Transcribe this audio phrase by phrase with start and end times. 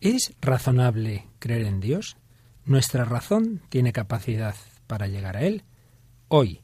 [0.00, 2.16] ¿Es razonable creer en Dios?
[2.64, 4.54] ¿Nuestra razón tiene capacidad
[4.86, 5.64] para llegar a Él?
[6.28, 6.62] Hoy,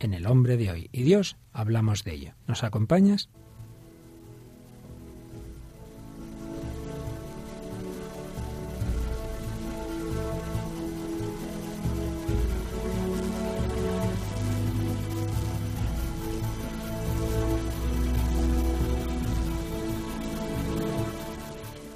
[0.00, 2.34] en el hombre de hoy y Dios, hablamos de ello.
[2.46, 3.30] ¿Nos acompañas?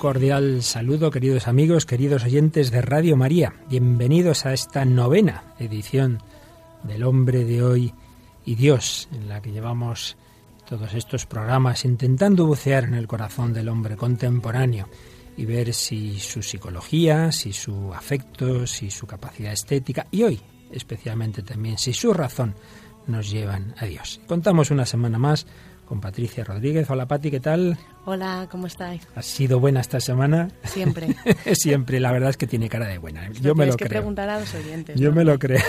[0.00, 3.52] Cordial saludo, queridos amigos, queridos oyentes de Radio María.
[3.68, 6.22] Bienvenidos a esta novena edición
[6.84, 7.94] del Hombre de Hoy
[8.46, 10.16] y Dios, en la que llevamos
[10.66, 14.88] todos estos programas intentando bucear en el corazón del hombre contemporáneo
[15.36, 20.40] y ver si su psicología, si su afecto, si su capacidad estética y hoy
[20.72, 22.54] especialmente también si su razón
[23.06, 24.20] nos llevan a Dios.
[24.26, 25.46] Contamos una semana más
[25.90, 26.88] con Patricia Rodríguez.
[26.88, 27.76] Hola Pati, ¿qué tal?
[28.04, 29.02] Hola, ¿cómo estáis?
[29.16, 30.48] ¿Ha sido buena esta semana?
[30.62, 31.16] Siempre.
[31.52, 33.28] Siempre, la verdad es que tiene cara de buena.
[33.32, 35.00] Yo me lo que preguntar a los oyentes.
[35.00, 35.60] Yo me lo creo.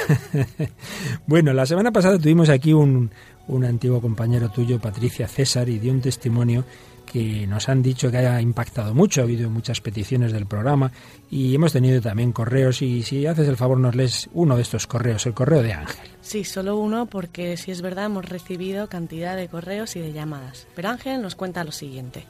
[1.25, 3.09] bueno, la semana pasada tuvimos aquí un,
[3.47, 6.65] un antiguo compañero tuyo, Patricia César, y dio un testimonio
[7.11, 10.91] que nos han dicho que haya impactado mucho, ha habido muchas peticiones del programa
[11.29, 14.87] y hemos tenido también correos y si haces el favor nos lees uno de estos
[14.87, 16.09] correos, el correo de Ángel.
[16.21, 20.67] Sí, solo uno porque si es verdad hemos recibido cantidad de correos y de llamadas.
[20.75, 22.25] Pero Ángel nos cuenta lo siguiente.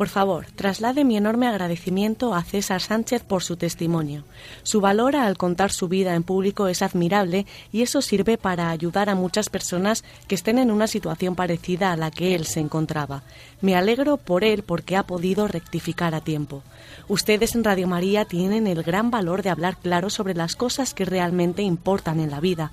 [0.00, 4.24] Por favor, traslade mi enorme agradecimiento a César Sánchez por su testimonio.
[4.62, 9.10] Su valor al contar su vida en público es admirable y eso sirve para ayudar
[9.10, 13.24] a muchas personas que estén en una situación parecida a la que él se encontraba.
[13.60, 16.62] Me alegro por él porque ha podido rectificar a tiempo.
[17.06, 21.04] Ustedes en Radio María tienen el gran valor de hablar claro sobre las cosas que
[21.04, 22.72] realmente importan en la vida.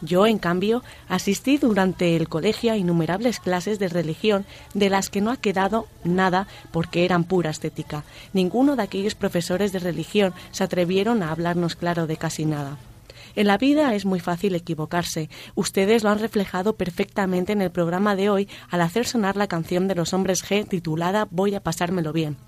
[0.00, 5.20] Yo, en cambio, asistí durante el colegio a innumerables clases de religión de las que
[5.20, 8.04] no ha quedado nada porque eran pura estética.
[8.32, 12.78] Ninguno de aquellos profesores de religión se atrevieron a hablarnos claro de casi nada.
[13.34, 15.30] En la vida es muy fácil equivocarse.
[15.54, 19.88] Ustedes lo han reflejado perfectamente en el programa de hoy al hacer sonar la canción
[19.88, 22.47] de los hombres G titulada Voy a pasármelo bien.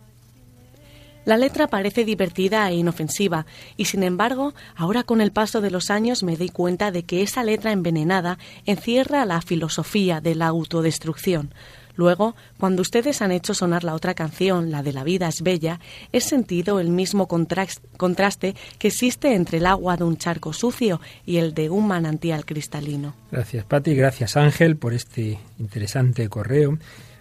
[1.26, 3.44] La letra parece divertida e inofensiva,
[3.76, 7.22] y sin embargo, ahora con el paso de los años me doy cuenta de que
[7.22, 11.52] esa letra envenenada encierra la filosofía de la autodestrucción.
[11.94, 15.80] Luego, cuando ustedes han hecho sonar la otra canción, la de La vida es bella,
[16.12, 21.36] he sentido el mismo contraste que existe entre el agua de un charco sucio y
[21.36, 23.14] el de un manantial cristalino.
[23.30, 26.78] Gracias, Pati, gracias, Ángel, por este interesante correo,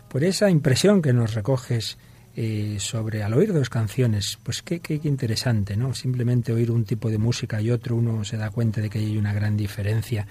[0.08, 1.98] por esa impresión que nos recoges
[2.42, 5.94] eh, sobre al oír dos canciones, pues qué, qué, interesante, ¿no?
[5.94, 9.18] Simplemente oír un tipo de música y otro, uno se da cuenta de que hay
[9.18, 10.26] una gran diferencia.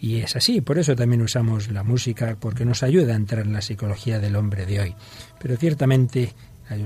[0.00, 3.52] Y es así, por eso también usamos la música, porque nos ayuda a entrar en
[3.52, 4.94] la psicología del hombre de hoy.
[5.38, 6.32] Pero ciertamente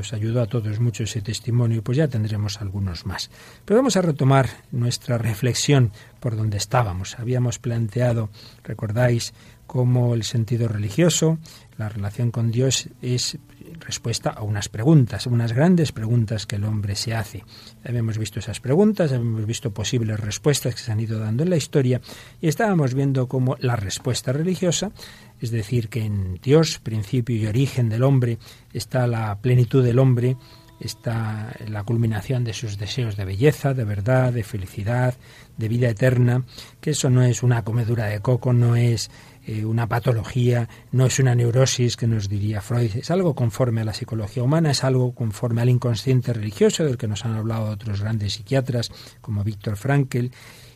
[0.00, 3.31] os ayudó a todos mucho ese testimonio, pues ya tendremos algunos más.
[3.65, 7.21] Pero vamos a retomar nuestra reflexión por donde estábamos.
[7.21, 8.31] Habíamos planteado,
[8.65, 9.33] recordáis,
[9.66, 11.38] cómo el sentido religioso,
[11.77, 13.38] la relación con Dios es
[13.81, 17.44] respuesta a unas preguntas, unas grandes preguntas que el hombre se hace.
[17.84, 21.56] Hemos visto esas preguntas, hemos visto posibles respuestas que se han ido dando en la
[21.56, 22.00] historia
[22.41, 24.92] y estábamos viendo cómo la respuesta religiosa,
[25.41, 28.38] es decir, que en Dios, principio y origen del hombre,
[28.72, 30.36] está la plenitud del hombre,
[30.81, 35.15] está la culminación de sus deseos de belleza, de verdad, de felicidad,
[35.56, 36.44] de vida eterna,
[36.81, 39.10] que eso no es una comedura de coco, no es
[39.46, 43.84] eh, una patología, no es una neurosis que nos diría Freud, es algo conforme a
[43.84, 48.00] la psicología humana, es algo conforme al inconsciente religioso del que nos han hablado otros
[48.00, 48.90] grandes psiquiatras
[49.20, 50.26] como Víctor Frankl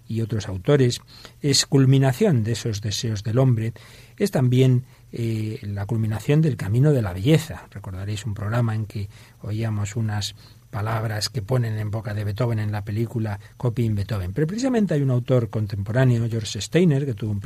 [0.06, 1.00] y otros autores,
[1.40, 3.72] es culminación de esos deseos del hombre,
[4.16, 7.66] es también eh, la culminación del camino de la belleza.
[7.70, 9.08] Recordaréis un programa en que
[9.42, 10.36] oíamos unas
[10.70, 14.32] palabras que ponen en boca de Beethoven en la película Copying Beethoven.
[14.32, 17.42] Pero precisamente hay un autor contemporáneo, George Steiner, que tuvo un,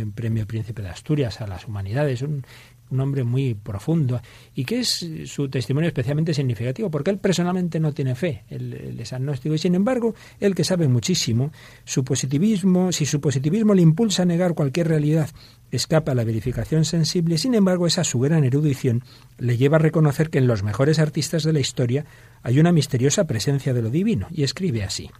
[0.00, 2.44] un premio Príncipe de Asturias a las humanidades, un
[2.90, 4.20] un hombre muy profundo
[4.54, 9.12] y que es su testimonio especialmente significativo porque él personalmente no tiene fe, él, es
[9.12, 11.52] agnóstico y sin embargo él que sabe muchísimo,
[11.84, 15.30] su positivismo, si su positivismo le impulsa a negar cualquier realidad,
[15.70, 19.02] escapa a la verificación sensible, sin embargo esa su gran erudición
[19.38, 22.04] le lleva a reconocer que en los mejores artistas de la historia
[22.42, 25.10] hay una misteriosa presencia de lo divino y escribe así.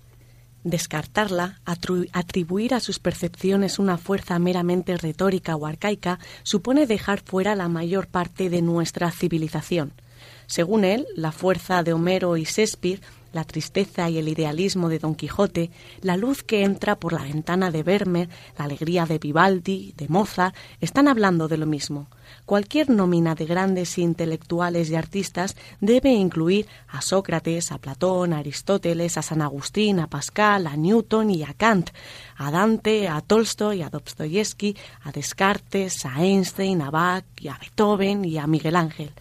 [0.63, 7.69] Descartarla, atribuir a sus percepciones una fuerza meramente retórica o arcaica, supone dejar fuera la
[7.69, 9.93] mayor parte de nuestra civilización.
[10.47, 13.01] Según él, la fuerza de Homero y Shakespeare
[13.33, 15.71] la tristeza y el idealismo de Don Quijote,
[16.03, 18.29] la luz que entra por la ventana de Vermeer,
[18.59, 22.09] la alegría de Vivaldi, de Mozart, están hablando de lo mismo.
[22.47, 29.17] Cualquier nómina de grandes intelectuales y artistas debe incluir a Sócrates, a Platón, a Aristóteles,
[29.17, 31.91] a San Agustín, a Pascal, a Newton y a Kant,
[32.37, 38.25] a Dante, a Tolstoy, a Dostoyevsky, a Descartes, a Einstein, a Bach, y a Beethoven
[38.25, 39.13] y a Miguel Ángel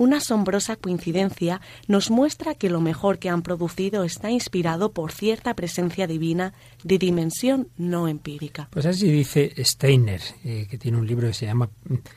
[0.00, 5.52] una asombrosa coincidencia nos muestra que lo mejor que han producido está inspirado por cierta
[5.52, 8.68] presencia divina de dimensión no empírica.
[8.70, 11.68] Pues así dice Steiner, eh, que tiene un libro que se llama,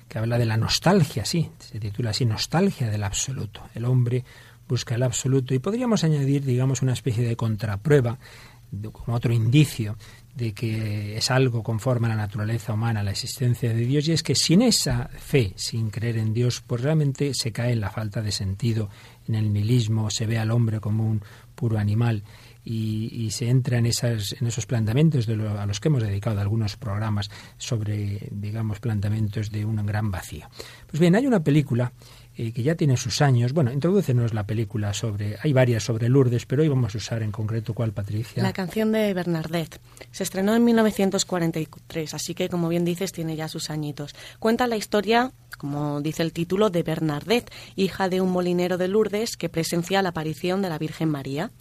[0.07, 3.63] que habla de la nostalgia, sí, se titula así, Nostalgia del Absoluto.
[3.75, 4.23] El hombre
[4.65, 8.17] busca el absoluto y podríamos añadir, digamos, una especie de contraprueba
[8.93, 9.97] como otro indicio
[10.35, 14.23] de que es algo conforme a la naturaleza humana, la existencia de Dios, y es
[14.23, 18.21] que sin esa fe, sin creer en Dios, pues realmente se cae en la falta
[18.21, 18.89] de sentido,
[19.27, 21.21] en el nihilismo, se ve al hombre como un
[21.55, 22.23] puro animal.
[22.65, 26.77] Y, se entra en, esas, en esos planteamientos de a los que hemos dedicado algunos
[26.77, 30.47] programas sobre, digamos, planteamientos de un gran vacío.
[30.87, 31.91] Pues bien, hay una película
[32.35, 33.53] eh, que ya tiene sus años.
[33.53, 35.37] Bueno, introdúcenos la película sobre.
[35.43, 38.41] Hay varias sobre Lourdes, pero hoy vamos a usar en concreto cuál, Patricia.
[38.41, 39.79] La canción de Bernadette.
[40.11, 44.15] Se estrenó en 1943, así que, como bien dices, tiene ya sus añitos.
[44.39, 49.37] Cuenta la historia, como dice el título, de Bernadette, hija de un molinero de Lourdes
[49.37, 51.51] que presencia la aparición de la Virgen María.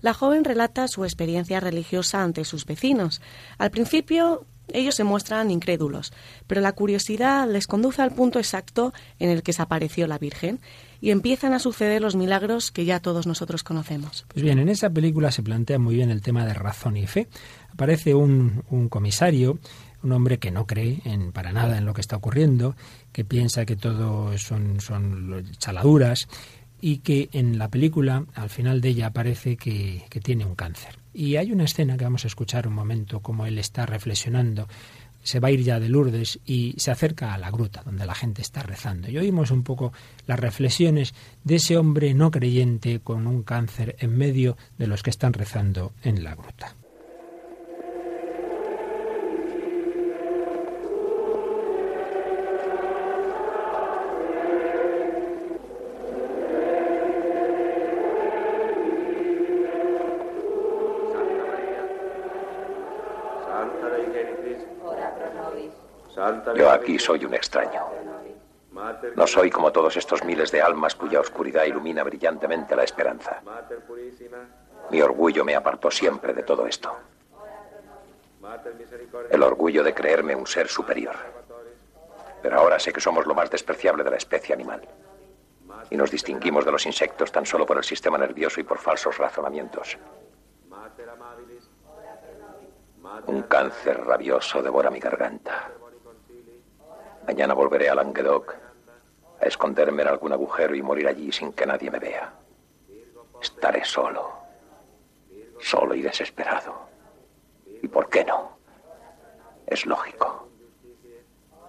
[0.00, 3.20] La joven relata su experiencia religiosa ante sus vecinos.
[3.58, 6.12] Al principio ellos se muestran incrédulos,
[6.46, 10.60] pero la curiosidad les conduce al punto exacto en el que se apareció la Virgen
[11.00, 14.24] y empiezan a suceder los milagros que ya todos nosotros conocemos.
[14.28, 17.28] Pues bien, en esa película se plantea muy bien el tema de razón y fe.
[17.72, 19.58] Aparece un, comisario,
[20.02, 22.76] un hombre que no cree en, para nada en lo que está ocurriendo,
[23.12, 26.28] que piensa que todo son, son chaladuras
[26.80, 31.01] y que en la película, al final de ella, aparece que tiene un cáncer.
[31.14, 34.68] Y hay una escena que vamos a escuchar un momento, como él está reflexionando.
[35.22, 38.14] Se va a ir ya de Lourdes y se acerca a la gruta donde la
[38.14, 39.08] gente está rezando.
[39.08, 39.92] Y oímos un poco
[40.26, 41.14] las reflexiones
[41.44, 45.92] de ese hombre no creyente con un cáncer en medio de los que están rezando
[46.02, 46.74] en la gruta.
[66.56, 67.82] Yo aquí soy un extraño.
[69.16, 73.42] No soy como todos estos miles de almas cuya oscuridad ilumina brillantemente la esperanza.
[74.90, 76.96] Mi orgullo me apartó siempre de todo esto.
[79.30, 81.14] El orgullo de creerme un ser superior.
[82.42, 84.82] Pero ahora sé que somos lo más despreciable de la especie animal.
[85.90, 89.16] Y nos distinguimos de los insectos tan solo por el sistema nervioso y por falsos
[89.18, 89.96] razonamientos.
[93.26, 95.70] Un cáncer rabioso devora mi garganta.
[97.26, 98.54] Mañana volveré a Languedoc,
[99.40, 102.32] a esconderme en algún agujero y morir allí sin que nadie me vea.
[103.40, 104.32] Estaré solo,
[105.60, 106.88] solo y desesperado.
[107.82, 108.56] ¿Y por qué no?
[109.66, 110.48] Es lógico.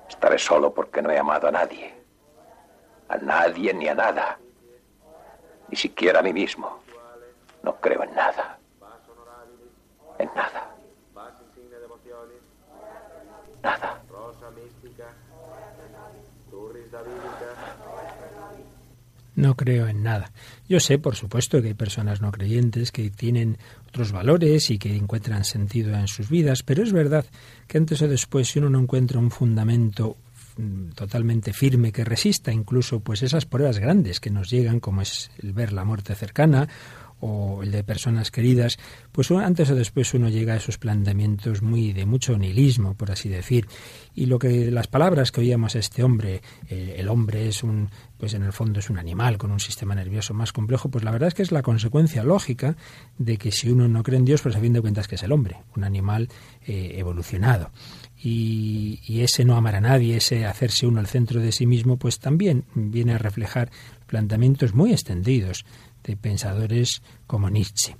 [0.09, 1.93] Estaré solo porque no he amado a nadie.
[3.09, 4.39] A nadie ni a nada.
[5.69, 6.79] Ni siquiera a mí mismo.
[7.63, 8.59] No creo en nada.
[10.19, 10.75] En nada.
[13.63, 14.03] Nada.
[19.35, 20.31] No creo en nada.
[20.69, 24.95] Yo sé, por supuesto, que hay personas no creyentes que tienen otros valores y que
[24.95, 27.25] encuentran sentido en sus vidas, pero es verdad
[27.67, 30.17] que antes o después, si uno no encuentra un fundamento
[30.57, 35.31] mm, totalmente firme que resista incluso pues esas pruebas grandes que nos llegan como es
[35.41, 36.67] el ver la muerte cercana
[37.25, 38.77] o el de personas queridas,
[39.13, 43.29] pues antes o después uno llega a esos planteamientos muy de mucho nihilismo, por así
[43.29, 43.65] decir.
[44.13, 47.89] Y lo que las palabras que oíamos a este hombre, eh, el hombre es un,
[48.17, 51.11] pues en el fondo es un animal con un sistema nervioso más complejo, pues la
[51.11, 52.75] verdad es que es la consecuencia lógica
[53.17, 55.23] de que si uno no cree en Dios, pues a fin de cuentas que es
[55.23, 56.27] el hombre, un animal
[56.67, 57.71] eh, evolucionado.
[58.21, 61.97] Y, y, ese no amar a nadie, ese hacerse uno al centro de sí mismo,
[61.97, 63.69] pues también viene a reflejar
[64.07, 65.65] planteamientos muy extendidos
[66.03, 67.95] de pensadores como Nietzsche.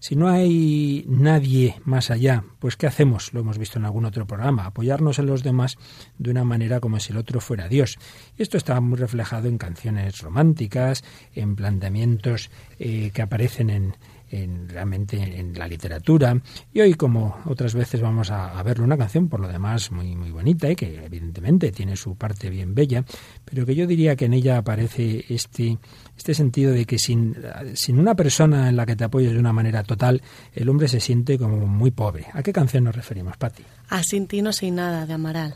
[0.00, 3.32] Si no hay nadie más allá, pues ¿qué hacemos?
[3.32, 5.76] Lo hemos visto en algún otro programa, apoyarnos en los demás
[6.18, 7.98] de una manera como si el otro fuera Dios.
[8.36, 11.02] Esto está muy reflejado en canciones románticas,
[11.34, 13.96] en planteamientos eh, que aparecen en,
[14.30, 16.40] en, realmente en la literatura.
[16.72, 20.16] Y hoy, como otras veces, vamos a, a verle una canción, por lo demás, muy,
[20.16, 23.04] muy bonita y que evidentemente tiene su parte bien bella,
[23.44, 25.78] pero que yo diría que en ella aparece este,
[26.16, 27.36] este sentido de que sin,
[27.74, 30.22] sin una persona en la que te apoyes de una manera total,
[30.54, 32.26] el hombre se siente como muy pobre.
[32.32, 33.62] ¿A qué canción nos referimos, Patti?
[33.88, 35.54] A Sin ti no soy nada, de Amaral.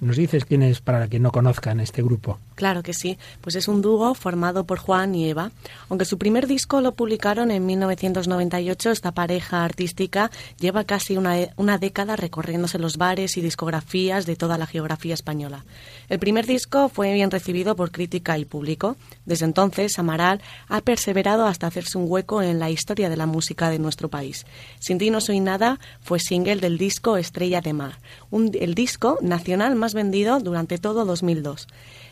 [0.00, 2.38] ¿Nos dices quién es para que no conozcan este grupo?
[2.54, 5.50] Claro que sí, pues es un dúo formado por Juan y Eva.
[5.88, 10.30] Aunque su primer disco lo publicaron en 1998, esta pareja artística
[10.60, 15.64] lleva casi una, una, década recorriéndose los bares y discografías de toda la geografía española.
[16.08, 18.96] El primer disco fue bien recibido por crítica y público.
[19.26, 23.70] Desde entonces, Amaral ha perseverado hasta hacerse un hueco en la historia de la música
[23.70, 24.46] de nuestro país.
[24.78, 27.98] Sin ti no soy nada fue single del disco Estrella de Mar,
[28.32, 31.66] el disco nacional más vendido durante todo 2002.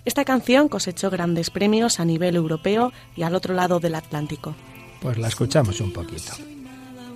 [0.05, 4.55] Esta canción cosechó grandes premios a nivel europeo y al otro lado del Atlántico.
[5.01, 6.33] Pues la escuchamos un poquito.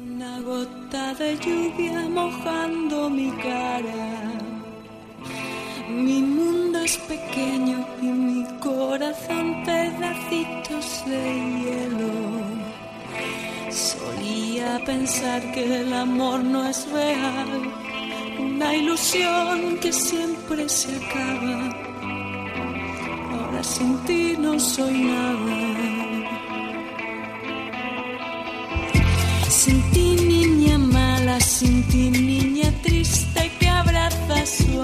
[0.01, 4.33] Una gota de lluvia mojando mi cara.
[5.89, 12.57] Mi mundo es pequeño y mi corazón pedacitos de hielo.
[13.71, 17.73] Solía pensar que el amor no es real,
[18.39, 21.86] una ilusión que siempre se acaba
[23.63, 25.57] sin ti no soy nada.
[29.49, 34.83] Sin ti niña mala, sin ti niña triste que abraza su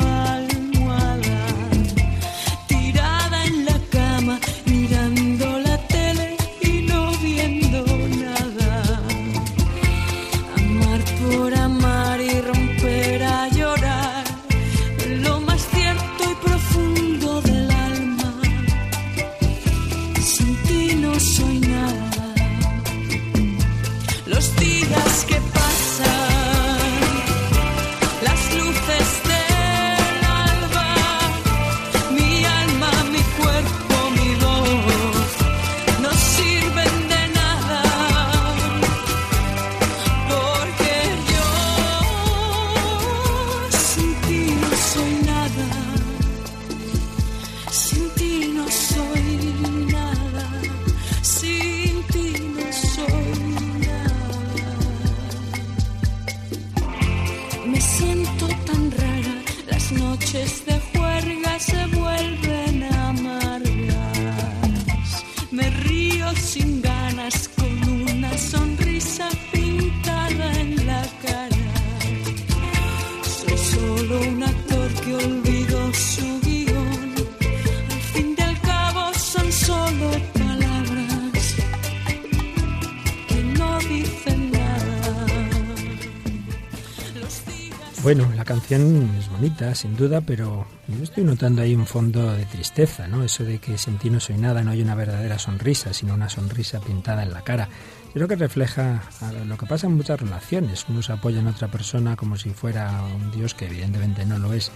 [88.75, 93.23] es bonita, sin duda, pero yo estoy notando ahí un fondo de tristeza, ¿no?
[93.23, 96.81] Eso de que sin no soy nada, no hay una verdadera sonrisa, sino una sonrisa
[96.81, 97.69] pintada en la cara.
[98.15, 99.03] Creo que refleja
[99.47, 100.87] lo que pasa en muchas relaciones.
[100.89, 104.55] Uno se apoya en otra persona como si fuera un Dios que evidentemente no lo
[104.55, 104.71] es.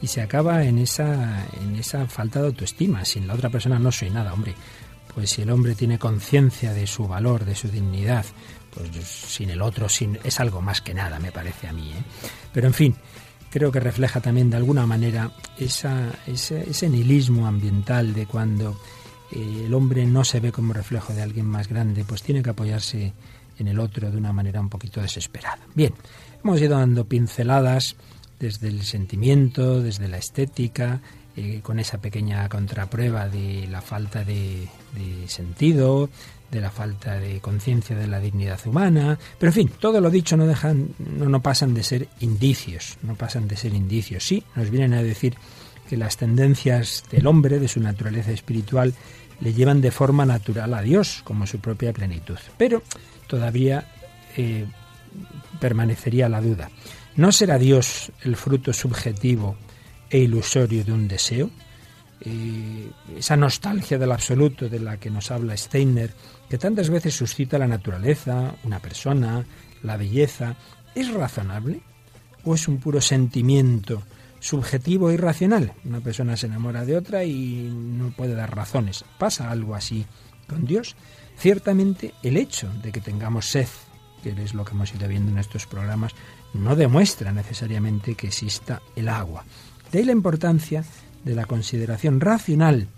[0.00, 3.04] Y se acaba en esa, en esa falta de autoestima.
[3.04, 4.54] Sin la otra persona no soy nada, hombre.
[5.14, 8.24] Pues si el hombre tiene conciencia de su valor, de su dignidad,
[8.74, 11.90] pues sin el otro sin, es algo más que nada, me parece a mí.
[11.90, 12.02] ¿eh?
[12.52, 12.96] Pero en fin,
[13.54, 18.76] creo que refleja también de alguna manera esa, ese, nihilismo ambiental de cuando
[19.30, 22.50] eh, el hombre no se ve como reflejo de alguien más grande, pues tiene que
[22.50, 23.12] apoyarse
[23.56, 25.60] en el otro de una manera un poquito desesperada.
[25.72, 25.94] Bien,
[26.42, 27.94] hemos ido dando pinceladas
[28.40, 31.00] desde el sentimiento, desde la estética,
[31.36, 36.10] eh, con esa pequeña contraprueba de la falta de, de sentido,
[36.50, 40.36] de la falta de conciencia de la dignidad humana, pero en fin, todo lo dicho
[40.36, 44.24] no dejan, no, no pasan de ser indicios, no pasan de ser indicios.
[44.24, 45.34] Sí, nos vienen a decir
[45.88, 48.94] que las tendencias del hombre, de su naturaleza espiritual,
[49.40, 52.38] le llevan de forma natural a Dios, como su propia plenitud.
[52.56, 52.82] Pero
[53.26, 53.88] todavía
[54.36, 54.66] eh,
[55.60, 56.70] permanecería la duda.
[57.16, 59.56] ¿No será Dios el fruto subjetivo
[60.10, 61.50] e ilusorio de un deseo?
[62.20, 66.12] Eh, esa nostalgia del absoluto de la que nos habla Steiner,
[66.48, 69.44] que tantas veces suscita la naturaleza, una persona,
[69.82, 70.56] la belleza,
[70.94, 71.80] ¿es razonable?
[72.44, 74.02] ¿O es un puro sentimiento
[74.40, 75.72] subjetivo e irracional?
[75.84, 79.04] Una persona se enamora de otra y no puede dar razones.
[79.18, 80.06] ¿Pasa algo así
[80.48, 80.96] con Dios?
[81.36, 83.68] Ciertamente el hecho de que tengamos sed,
[84.22, 86.12] que es lo que hemos ido viendo en estos programas,
[86.54, 89.44] no demuestra necesariamente que exista el agua.
[89.90, 90.84] De ahí la importancia
[91.24, 92.88] de la consideración racional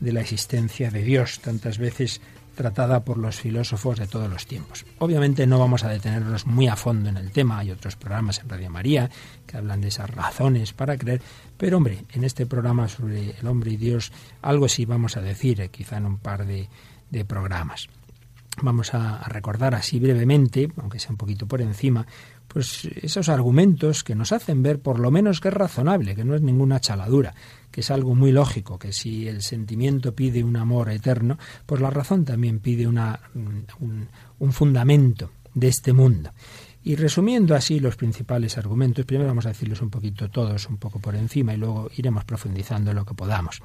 [0.00, 1.40] de la existencia de Dios.
[1.40, 2.20] Tantas veces
[2.56, 4.84] tratada por los filósofos de todos los tiempos.
[4.98, 8.48] Obviamente no vamos a detenernos muy a fondo en el tema, hay otros programas en
[8.48, 9.10] Radio María
[9.46, 11.20] que hablan de esas razones para creer,
[11.56, 14.10] pero hombre, en este programa sobre el hombre y Dios
[14.42, 16.68] algo sí vamos a decir, eh, quizá en un par de,
[17.28, 17.88] programas.
[18.60, 22.06] Vamos a recordar así brevemente, aunque sea un poquito por encima,
[22.46, 26.34] pues esos argumentos que nos hacen ver por lo menos que es razonable, que no
[26.34, 27.34] es ninguna chaladura,
[27.76, 31.90] que es algo muy lógico, que si el sentimiento pide un amor eterno, pues la
[31.90, 36.30] razón también pide una, un, un fundamento de este mundo.
[36.84, 41.00] Y resumiendo así los principales argumentos, primero vamos a decirlos un poquito todos, un poco
[41.00, 43.60] por encima, y luego iremos profundizando en lo que podamos.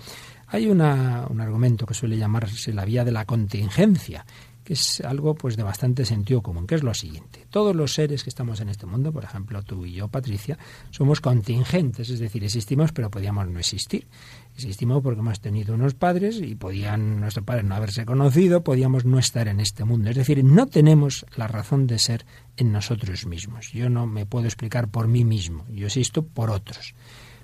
[0.47, 4.25] Hay una, un argumento que suele llamarse la vía de la contingencia,
[4.71, 7.45] es algo pues de bastante sentido común, que es lo siguiente.
[7.49, 10.57] Todos los seres que estamos en este mundo, por ejemplo tú y yo, Patricia,
[10.91, 14.07] somos contingentes, es decir, existimos pero podíamos no existir.
[14.55, 19.19] Existimos porque hemos tenido unos padres y podían nuestros padres no haberse conocido, podíamos no
[19.19, 20.09] estar en este mundo.
[20.09, 22.25] Es decir, no tenemos la razón de ser
[22.57, 23.71] en nosotros mismos.
[23.71, 26.93] Yo no me puedo explicar por mí mismo, yo existo por otros.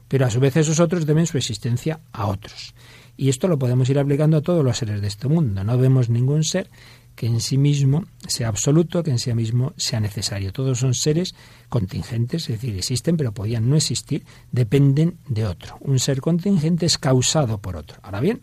[0.08, 2.74] Pero a su vez esos otros deben su existencia a otros.
[3.18, 5.64] Y esto lo podemos ir aplicando a todos los seres de este mundo.
[5.64, 6.70] No vemos ningún ser
[7.18, 10.54] que en sí mismo sea absoluto, que en sí mismo sea necesario.
[10.54, 11.34] Todos son seres
[11.68, 15.78] contingentes, es decir, existen, pero podían no existir, dependen de otro.
[15.82, 17.98] Un ser contingente es causado por otro.
[18.04, 18.42] Ahora bien,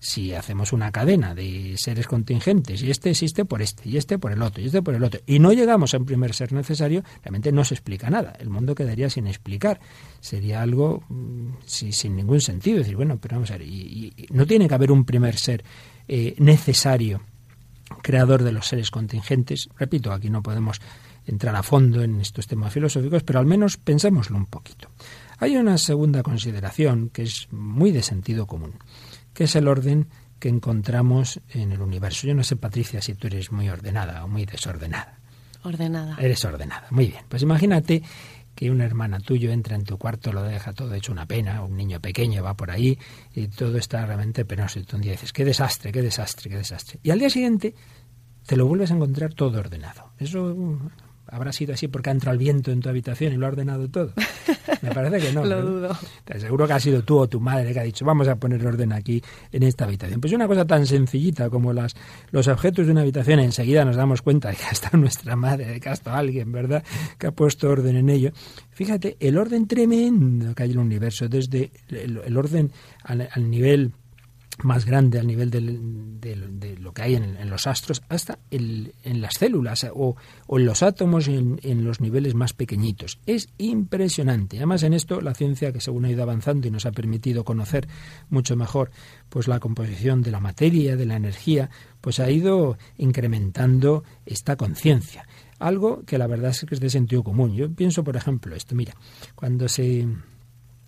[0.00, 4.32] si hacemos una cadena de seres contingentes y este existe por este y este por
[4.32, 7.04] el otro y este por el otro y no llegamos a un primer ser necesario,
[7.22, 8.34] realmente no se explica nada.
[8.40, 9.78] El mundo quedaría sin explicar.
[10.20, 12.78] Sería algo mm, sin ningún sentido.
[12.78, 15.64] Es decir, bueno, pero vamos a ver, y, no tiene que haber un primer ser
[16.08, 17.20] eh, necesario
[18.02, 19.68] creador de los seres contingentes.
[19.78, 20.80] Repito, aquí no podemos
[21.26, 24.90] entrar a fondo en estos temas filosóficos, pero al menos pensémoslo un poquito.
[25.38, 28.74] Hay una segunda consideración que es muy de sentido común,
[29.34, 32.26] que es el orden que encontramos en el universo.
[32.26, 35.18] Yo no sé, Patricia, si tú eres muy ordenada o muy desordenada.
[35.62, 36.16] Ordenada.
[36.20, 36.86] Eres ordenada.
[36.90, 37.24] Muy bien.
[37.28, 38.02] Pues imagínate
[38.56, 41.76] que una hermana tuyo entra en tu cuarto, lo deja todo hecho una pena, un
[41.76, 42.98] niño pequeño va por ahí
[43.34, 44.80] y todo está realmente penoso.
[44.80, 46.98] Y tú un día dices, qué desastre, qué desastre, qué desastre.
[47.02, 47.74] Y al día siguiente
[48.46, 50.10] te lo vuelves a encontrar todo ordenado.
[50.18, 50.56] Eso
[51.28, 53.88] habrá sido así porque ha entrado el viento en tu habitación y lo ha ordenado
[53.88, 54.12] todo.
[54.82, 55.44] Me parece que no.
[55.44, 55.98] lo dudo.
[56.24, 58.64] Te seguro que ha sido tú o tu madre que ha dicho, vamos a poner
[58.66, 60.20] orden aquí en esta habitación.
[60.20, 61.94] Pues una cosa tan sencillita como las,
[62.30, 65.66] los objetos de una habitación, enseguida nos damos cuenta de que ha estado nuestra madre,
[65.66, 66.84] de que ha estado alguien, ¿verdad?,
[67.18, 68.32] que ha puesto orden en ello.
[68.70, 72.72] Fíjate, el orden tremendo que hay en el universo, desde el, orden
[73.04, 73.92] al, nivel
[74.58, 79.86] más grande al nivel de lo que hay en, los astros, hasta en las células
[79.92, 80.16] o,
[80.48, 83.18] en los átomos en, en, los niveles más pequeñitos.
[83.26, 84.56] Es impresionante.
[84.56, 87.86] Además, en esto la ciencia, que según ha ido avanzando y nos ha permitido conocer
[88.30, 88.90] mucho mejor
[89.28, 95.26] pues la composición de la materia, de la energía, pues ha ido incrementando esta conciencia.
[95.58, 97.54] Algo que la verdad es que es de sentido común.
[97.54, 98.94] Yo pienso, por ejemplo, esto, mira,
[99.34, 100.06] cuando se,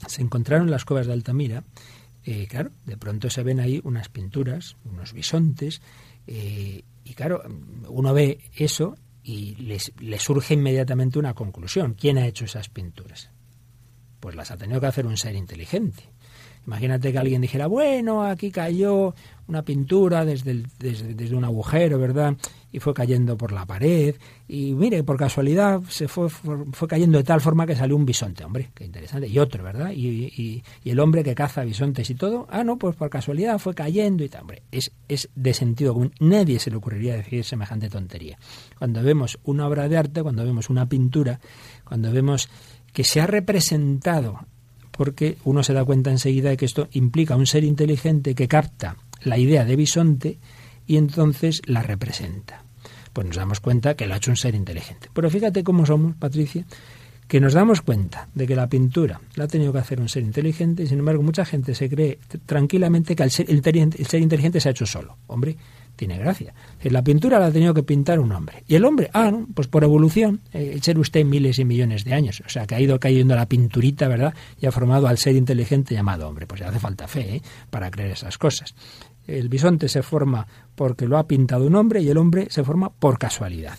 [0.06, 1.64] se encontraron las cuevas de Altamira,
[2.30, 5.80] eh, claro, de pronto se ven ahí unas pinturas, unos bisontes,
[6.26, 7.42] eh, y claro,
[7.88, 11.94] uno ve eso y le surge inmediatamente una conclusión.
[11.94, 13.30] ¿Quién ha hecho esas pinturas?
[14.20, 16.02] Pues las ha tenido que hacer un ser inteligente.
[16.66, 19.14] Imagínate que alguien dijera, bueno, aquí cayó
[19.46, 22.36] una pintura desde, desde, un agujero, ¿verdad?
[22.70, 24.14] Y fue cayendo por la pared.
[24.46, 28.44] Y mire, por casualidad se fue, fue, cayendo de tal forma que salió un bisonte,
[28.44, 29.26] hombre, qué interesante.
[29.28, 29.90] Y otro, ¿verdad?
[29.90, 33.74] Y, y, el hombre que caza bisontes y todo, ah, no, pues por casualidad fue
[33.74, 34.42] cayendo y tal.
[34.42, 36.12] Hombre, es, es de sentido común.
[36.20, 38.38] Nadie se le ocurriría decir semejante tontería.
[38.78, 41.40] Cuando vemos una obra de arte, cuando vemos una pintura,
[41.84, 42.48] cuando vemos
[42.92, 44.40] que se ha representado
[44.98, 48.96] porque uno se da cuenta enseguida de que esto implica un ser inteligente que capta
[49.22, 50.38] la idea de bisonte
[50.88, 52.64] y entonces la representa.
[53.12, 55.08] Pues nos damos cuenta que lo ha hecho un ser inteligente.
[55.12, 56.64] Pero fíjate cómo somos, Patricia,
[57.28, 60.22] que nos damos cuenta de que la pintura la ha tenido que hacer un ser
[60.24, 63.62] inteligente y sin embargo mucha gente se cree tranquilamente que el ser, el
[64.06, 65.16] ser inteligente se ha hecho solo.
[65.26, 65.56] Hombre,
[65.98, 66.54] tiene gracia.
[66.84, 68.62] La pintura la ha tenido que pintar un hombre.
[68.68, 69.46] Y el hombre, ah, ¿no?
[69.52, 72.40] pues por evolución, eh, ser usted miles y millones de años.
[72.46, 74.32] O sea, que ha ido cayendo la pinturita, ¿verdad?
[74.60, 76.46] Y ha formado al ser inteligente llamado hombre.
[76.46, 77.42] Pues ya hace falta fe, ¿eh?
[77.68, 78.74] Para creer esas cosas.
[79.28, 82.90] El bisonte se forma porque lo ha pintado un hombre y el hombre se forma
[82.90, 83.78] por casualidad.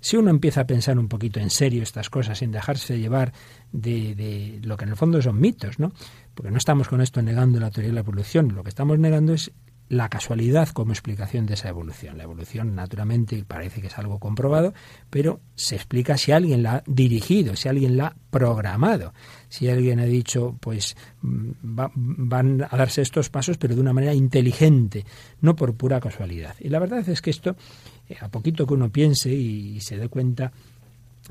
[0.00, 3.32] Si uno empieza a pensar un poquito en serio estas cosas, sin dejarse llevar
[3.72, 5.92] de, de lo que en el fondo son mitos, ¿no?
[6.34, 9.32] Porque no estamos con esto negando la teoría de la evolución, lo que estamos negando
[9.32, 9.50] es
[9.88, 12.18] la casualidad como explicación de esa evolución.
[12.18, 14.74] La evolución, naturalmente, parece que es algo comprobado,
[15.10, 19.14] pero se explica si alguien la ha dirigido, si alguien la ha programado,
[19.48, 24.14] si alguien ha dicho, pues mm, van a darse estos pasos, pero de una manera
[24.14, 25.04] inteligente,
[25.40, 26.54] no por pura casualidad.
[26.60, 27.56] Y la verdad es que esto,
[28.08, 30.52] eh, a poquito que uno piense y se dé cuenta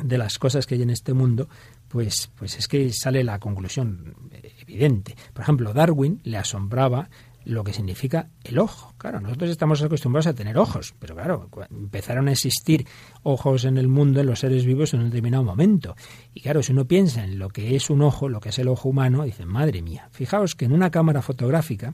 [0.03, 1.47] de las cosas que hay en este mundo,
[1.87, 4.15] pues, pues es que sale la conclusión
[4.61, 5.15] evidente.
[5.33, 7.09] Por ejemplo, Darwin le asombraba
[7.47, 8.93] lo que significa el ojo.
[8.97, 12.85] Claro, nosotros estamos acostumbrados a tener ojos, pero claro, empezaron a existir
[13.23, 15.95] ojos en el mundo, en los seres vivos, en un determinado momento.
[16.33, 18.67] Y claro, si uno piensa en lo que es un ojo, lo que es el
[18.67, 21.93] ojo humano, dice, madre mía, fijaos que en una cámara fotográfica,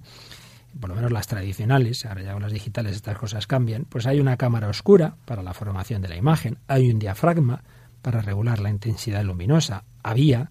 [0.80, 4.20] por lo menos las tradicionales, ahora ya con las digitales estas cosas cambian, pues hay
[4.20, 7.64] una cámara oscura para la formación de la imagen, hay un diafragma
[8.02, 10.50] para regular la intensidad luminosa, había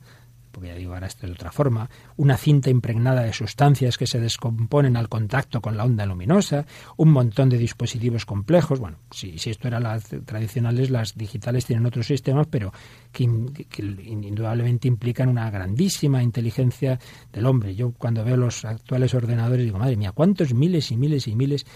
[0.52, 4.20] porque ya digo, ahora esto de otra forma, una cinta impregnada de sustancias que se
[4.20, 8.78] descomponen al contacto con la onda luminosa, un montón de dispositivos complejos.
[8.78, 12.72] Bueno, si, esto era las tradicionales, las digitales tienen otros sistemas, pero
[13.10, 17.00] que, indudablemente implican una grandísima inteligencia
[17.32, 17.74] del hombre.
[17.74, 21.66] Yo cuando veo los actuales ordenadores digo, madre mía, cuántos miles y miles y miles,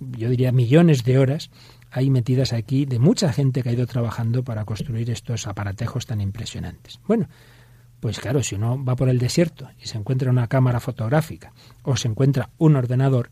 [0.00, 1.50] yo diría millones de horas
[1.90, 6.20] hay metidas aquí de mucha gente que ha ido trabajando para construir estos aparatejos tan
[6.20, 7.00] impresionantes.
[7.06, 7.28] Bueno,
[8.00, 11.96] pues claro, si uno va por el desierto y se encuentra una cámara fotográfica o
[11.96, 13.30] se encuentra un ordenador,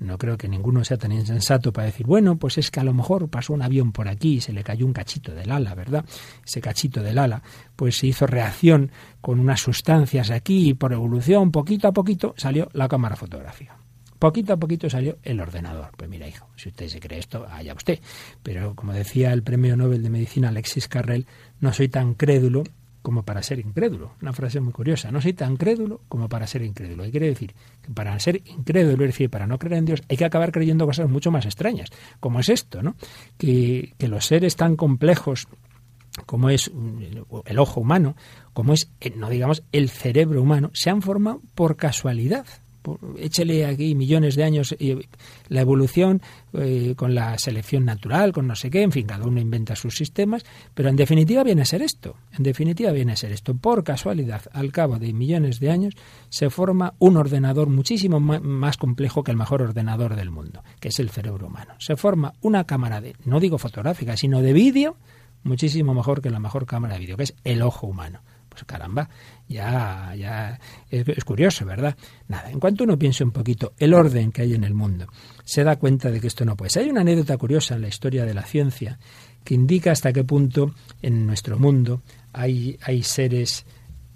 [0.00, 2.94] no creo que ninguno sea tan insensato para decir, bueno, pues es que a lo
[2.94, 6.04] mejor pasó un avión por aquí y se le cayó un cachito del ala, ¿verdad?
[6.44, 7.42] Ese cachito del ala,
[7.74, 12.68] pues se hizo reacción con unas sustancias aquí y por evolución, poquito a poquito, salió
[12.72, 13.76] la cámara fotográfica.
[14.18, 15.90] Poquito a poquito salió el ordenador.
[15.96, 18.00] Pues mira, hijo, si usted se cree esto, allá usted.
[18.42, 21.26] Pero como decía el premio Nobel de Medicina Alexis Carrel,
[21.60, 22.64] no soy tan crédulo
[23.08, 24.12] como para ser incrédulo.
[24.20, 25.10] Una frase muy curiosa.
[25.10, 27.06] No soy tan crédulo como para ser incrédulo.
[27.06, 30.18] Y quiere decir que para ser incrédulo, es decir, para no creer en Dios, hay
[30.18, 31.88] que acabar creyendo cosas mucho más extrañas,
[32.20, 32.96] como es esto, ¿no?
[33.38, 35.48] Que, que los seres tan complejos
[36.26, 36.70] como es
[37.46, 38.14] el ojo humano,
[38.52, 42.44] como es, no digamos, el cerebro humano, se han formado por casualidad
[43.18, 44.96] échele aquí millones de años y
[45.48, 46.22] la evolución
[46.52, 49.96] eh, con la selección natural, con no sé qué, en fin, cada uno inventa sus
[49.96, 53.54] sistemas, pero en definitiva viene a ser esto, en definitiva viene a ser esto.
[53.54, 55.94] Por casualidad, al cabo de millones de años,
[56.28, 60.98] se forma un ordenador muchísimo más complejo que el mejor ordenador del mundo, que es
[60.98, 61.74] el cerebro humano.
[61.78, 64.96] Se forma una cámara de, no digo fotográfica, sino de vídeo,
[65.42, 68.20] muchísimo mejor que la mejor cámara de vídeo, que es el ojo humano.
[68.58, 69.08] Pues caramba,
[69.48, 70.58] ya, ya
[70.90, 71.96] es, curioso, ¿verdad?
[72.26, 75.06] Nada, en cuanto uno piense un poquito el orden que hay en el mundo,
[75.44, 76.82] se da cuenta de que esto no puede ser.
[76.82, 78.98] Hay una anécdota curiosa en la historia de la ciencia
[79.44, 83.64] que indica hasta qué punto en nuestro mundo hay, hay seres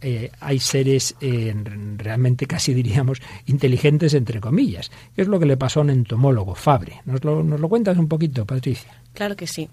[0.03, 1.55] eh, hay seres eh,
[1.97, 4.91] realmente casi diríamos inteligentes entre comillas.
[5.15, 7.01] ¿Qué es lo que le pasó a un entomólogo, Fabre?
[7.05, 8.91] ¿Nos lo, nos lo cuentas un poquito, Patricia?
[9.15, 9.69] Claro que sí.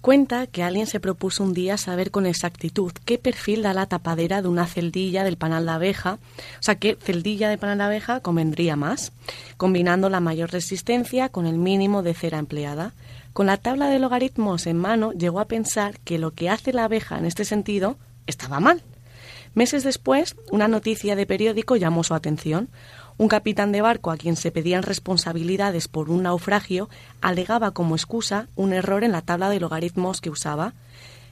[0.00, 4.42] Cuenta que alguien se propuso un día saber con exactitud qué perfil da la tapadera
[4.42, 6.18] de una celdilla del panal de abeja,
[6.58, 9.12] o sea, qué celdilla de panal de abeja convendría más,
[9.56, 12.92] combinando la mayor resistencia con el mínimo de cera empleada.
[13.32, 16.84] Con la tabla de logaritmos en mano, llegó a pensar que lo que hace la
[16.84, 18.82] abeja en este sentido estaba mal.
[19.54, 22.68] Meses después, una noticia de periódico llamó su atención.
[23.18, 26.88] Un capitán de barco a quien se pedían responsabilidades por un naufragio
[27.20, 30.74] alegaba como excusa un error en la tabla de logaritmos que usaba.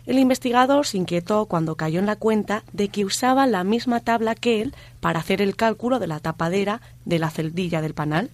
[0.06, 4.36] El investigador se inquietó cuando cayó en la cuenta de que usaba la misma tabla
[4.36, 8.30] que él para hacer el cálculo de la tapadera de la celdilla del panal.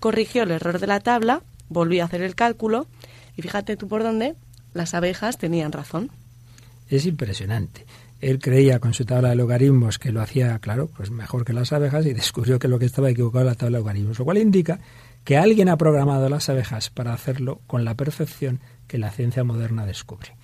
[0.00, 2.86] Corrigió el error de la tabla, volvió a hacer el cálculo
[3.36, 4.36] y fíjate tú por dónde,
[4.72, 6.10] las abejas tenían razón.
[6.88, 7.84] Es impresionante.
[8.20, 11.72] Él creía con su tabla de logaritmos que lo hacía, claro, pues mejor que las
[11.72, 14.38] abejas y descubrió que lo que estaba equivocado era la tabla de logaritmos, lo cual
[14.38, 14.80] indica
[15.24, 19.86] que alguien ha programado las abejas para hacerlo con la perfección que la ciencia moderna
[19.86, 20.36] descubre.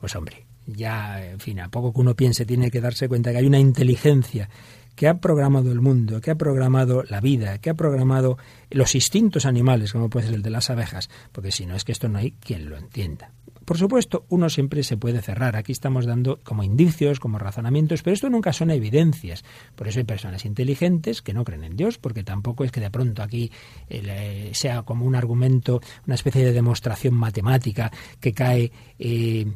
[0.00, 3.38] Pues hombre, ya, en fin, a poco que uno piense tiene que darse cuenta que
[3.38, 4.48] hay una inteligencia
[4.94, 8.36] que ha programado el mundo, que ha programado la vida, que ha programado
[8.70, 11.92] los instintos animales, como puede ser el de las abejas, porque si no es que
[11.92, 13.30] esto no hay quien lo entienda.
[13.72, 15.56] Por supuesto, uno siempre se puede cerrar.
[15.56, 19.44] Aquí estamos dando como indicios, como razonamientos, pero esto nunca son evidencias.
[19.74, 22.90] Por eso hay personas inteligentes que no creen en Dios, porque tampoco es que de
[22.90, 23.50] pronto aquí
[23.88, 28.72] eh, sea como un argumento, una especie de demostración matemática que cae
[29.04, 29.46] eh,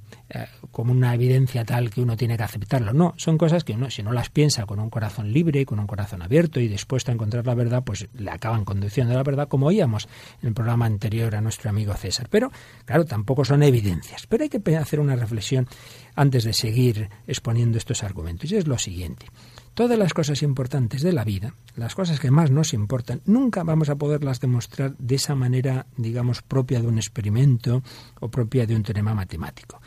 [0.73, 2.93] como una evidencia tal que uno tiene que aceptarlo.
[2.93, 5.87] No, son cosas que uno, si no las piensa con un corazón libre, con un
[5.87, 9.47] corazón abierto y dispuesto a encontrar la verdad, pues le acaban conduciendo a la verdad,
[9.47, 10.09] como oíamos
[10.43, 12.29] en el programa anterior a nuestro amigo César.
[12.29, 12.51] Pero,
[12.85, 15.69] claro, tampoco son evidencias pero hay que hacer una reflexión
[16.15, 18.51] antes de seguir exponiendo estos argumentos.
[18.51, 19.27] Y es lo siguiente.
[19.77, 23.91] Todas las cosas importantes de la vida, las cosas que más nos importan, nunca vamos
[23.91, 27.83] a poderlas demostrar de esa manera, digamos, propia de un experimento
[28.19, 29.79] o propia de un teorema matemático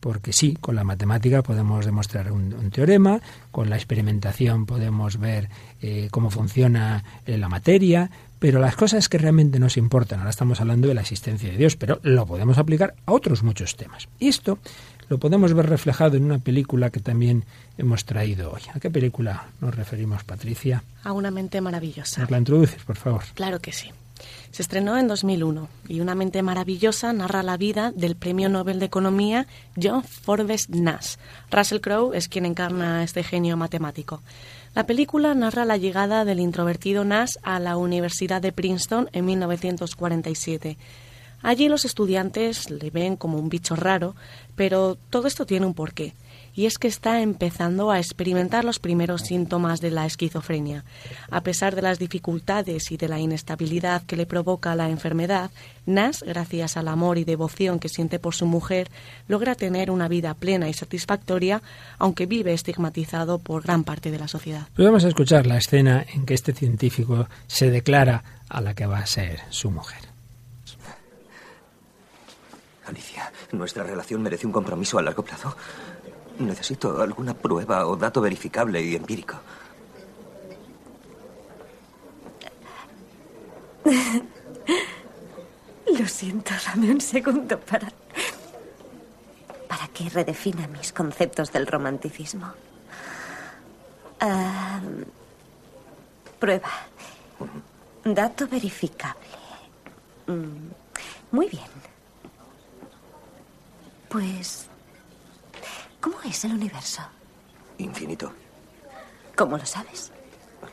[0.00, 3.20] porque sí, con la matemática podemos demostrar un, teorema,
[3.50, 5.48] con la experimentación podemos ver
[5.82, 10.60] eh, cómo funciona eh, la materia, pero las cosas que realmente nos importan, ahora estamos
[10.60, 14.08] hablando de la existencia de Dios, pero lo podemos aplicar a otros muchos temas.
[14.20, 14.60] Y esto
[15.08, 17.44] lo podemos ver reflejado en una película que también
[17.76, 18.62] hemos traído hoy.
[18.74, 20.82] ¿A qué película nos referimos, Patricia?
[21.04, 22.22] A una mente maravillosa.
[22.22, 23.22] ¿Nos la introduces, por favor?
[23.34, 23.90] Claro que sí.
[24.50, 28.86] Se estrenó en 2001 y Una mente maravillosa narra la vida del premio Nobel de
[28.86, 29.46] Economía
[29.80, 31.16] John Forbes Nash.
[31.50, 34.22] Russell Crowe es quien encarna este genio matemático.
[34.74, 40.76] La película narra la llegada del introvertido Nash a la Universidad de Princeton en 1947.
[41.42, 44.14] Allí los estudiantes le ven como un bicho raro,
[44.56, 46.14] pero todo esto tiene un porqué
[46.58, 50.84] y es que está empezando a experimentar los primeros síntomas de la esquizofrenia.
[51.30, 55.52] A pesar de las dificultades y de la inestabilidad que le provoca la enfermedad,
[55.86, 58.90] Nash, gracias al amor y devoción que siente por su mujer,
[59.28, 61.62] logra tener una vida plena y satisfactoria,
[61.96, 64.66] aunque vive estigmatizado por gran parte de la sociedad.
[64.74, 69.06] Podemos escuchar la escena en que este científico se declara a la que va a
[69.06, 70.07] ser su mujer.
[72.88, 75.54] Alicia, nuestra relación merece un compromiso a largo plazo.
[76.38, 79.36] Necesito alguna prueba o dato verificable y empírico.
[85.98, 87.90] Lo siento, dame un segundo para...
[89.68, 92.52] para que redefina mis conceptos del romanticismo.
[96.38, 96.70] Prueba.
[98.04, 99.26] Dato verificable.
[100.26, 100.70] Mm,
[101.32, 101.66] muy bien.
[104.08, 104.68] Pues
[106.00, 107.02] ¿Cómo es el universo?
[107.78, 108.32] Infinito.
[109.36, 110.12] ¿Cómo lo sabes?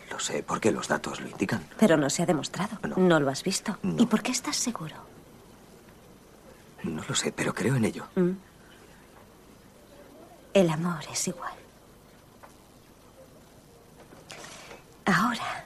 [0.10, 1.68] Lo sé porque los datos lo indican.
[1.78, 2.78] Pero no se ha demostrado.
[2.98, 3.78] No, lo has visto.
[3.84, 4.02] No.
[4.02, 4.96] ¿Y por qué estás seguro?
[6.84, 8.08] No lo sé, pero creo en ello.
[8.16, 8.32] Mm.
[10.54, 11.54] El amor es igual.
[15.06, 15.66] Ahora,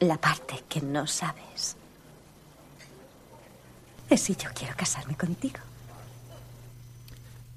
[0.00, 1.76] la parte que no sabes
[4.08, 5.60] es si yo quiero casarme contigo.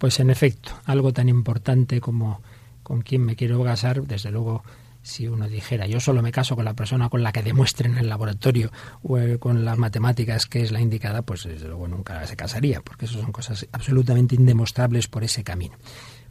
[0.03, 2.41] Pues en efecto, algo tan importante como
[2.83, 4.61] con quién me quiero casar, desde luego,
[5.01, 7.99] si uno dijera yo solo me caso con la persona con la que demuestren en
[7.99, 8.69] el laboratorio
[9.01, 12.81] o eh, con las matemáticas que es la indicada, pues desde luego nunca se casaría,
[12.81, 15.77] porque eso son cosas absolutamente indemostrables por ese camino.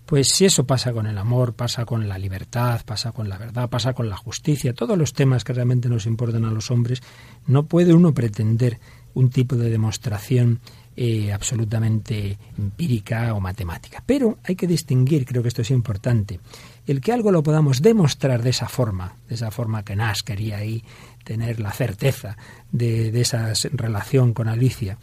[0.04, 3.70] Pues si eso pasa con el amor, pasa con la libertad, pasa con la verdad,
[3.70, 7.00] pasa con la justicia, todos los temas que realmente nos importan a los hombres,
[7.46, 8.80] no puede uno pretender
[9.14, 10.60] un tipo de demostración
[10.94, 14.02] eh, absolutamente empírica o matemática.
[14.04, 16.38] Pero hay que distinguir, creo que esto es importante,
[16.86, 20.58] el que algo lo podamos demostrar de esa forma, de esa forma que Nash quería
[20.58, 20.84] ahí
[21.24, 22.36] tener la certeza
[22.70, 24.98] de, esa relación con Alicia.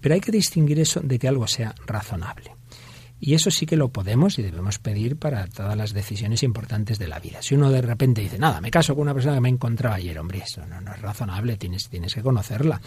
[0.00, 2.52] pero hay que distinguir eso de que algo sea razonable.
[3.22, 7.08] Y eso sí que lo podemos y debemos pedir para todas las decisiones importantes de
[7.08, 7.42] la vida.
[7.42, 10.18] Si uno de repente dice, nada, me caso con una persona que me encontraba ayer,
[10.18, 12.80] hombre, eso no, no es razonable, tienes, tienes que conocerla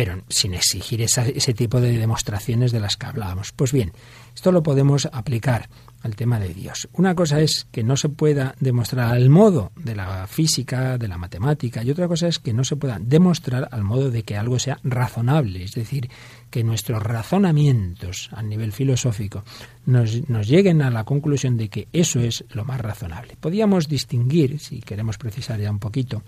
[0.00, 3.52] pero sin exigir ese tipo de demostraciones de las que hablábamos.
[3.52, 3.92] Pues bien,
[4.34, 5.68] esto lo podemos aplicar
[6.00, 6.88] al tema de Dios.
[6.94, 11.18] Una cosa es que no se pueda demostrar al modo de la física, de la
[11.18, 14.58] matemática, y otra cosa es que no se pueda demostrar al modo de que algo
[14.58, 16.08] sea razonable, es decir,
[16.48, 19.44] que nuestros razonamientos a nivel filosófico
[19.84, 23.36] nos, nos lleguen a la conclusión de que eso es lo más razonable.
[23.38, 26.22] Podríamos distinguir, si queremos precisar ya un poquito,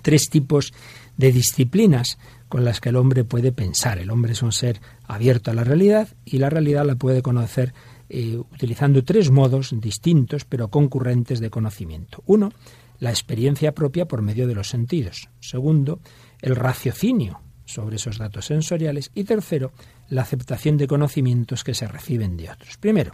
[0.00, 0.72] tres tipos
[1.18, 3.98] de disciplinas con las que el hombre puede pensar.
[3.98, 7.74] El hombre es un ser abierto a la realidad y la realidad la puede conocer
[8.08, 12.22] eh, utilizando tres modos distintos pero concurrentes de conocimiento.
[12.26, 12.50] Uno,
[13.00, 15.28] la experiencia propia por medio de los sentidos.
[15.40, 16.00] Segundo,
[16.40, 19.10] el raciocinio sobre esos datos sensoriales.
[19.14, 19.72] Y tercero,
[20.08, 22.78] la aceptación de conocimientos que se reciben de otros.
[22.78, 23.12] Primero,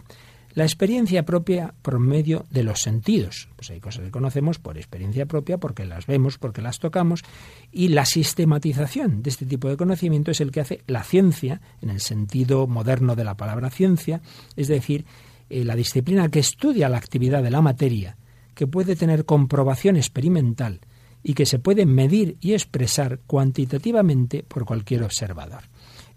[0.55, 3.49] la experiencia propia por medio de los sentidos.
[3.57, 7.23] Pues hay cosas que conocemos por experiencia propia, porque las vemos, porque las tocamos,
[7.71, 11.89] y la sistematización de este tipo de conocimiento es el que hace la ciencia, en
[11.89, 14.21] el sentido moderno de la palabra ciencia,
[14.55, 15.05] es decir,
[15.49, 18.17] eh, la disciplina que estudia la actividad de la materia,
[18.55, 20.79] que puede tener comprobación experimental
[21.21, 25.63] y que se puede medir y expresar cuantitativamente por cualquier observador.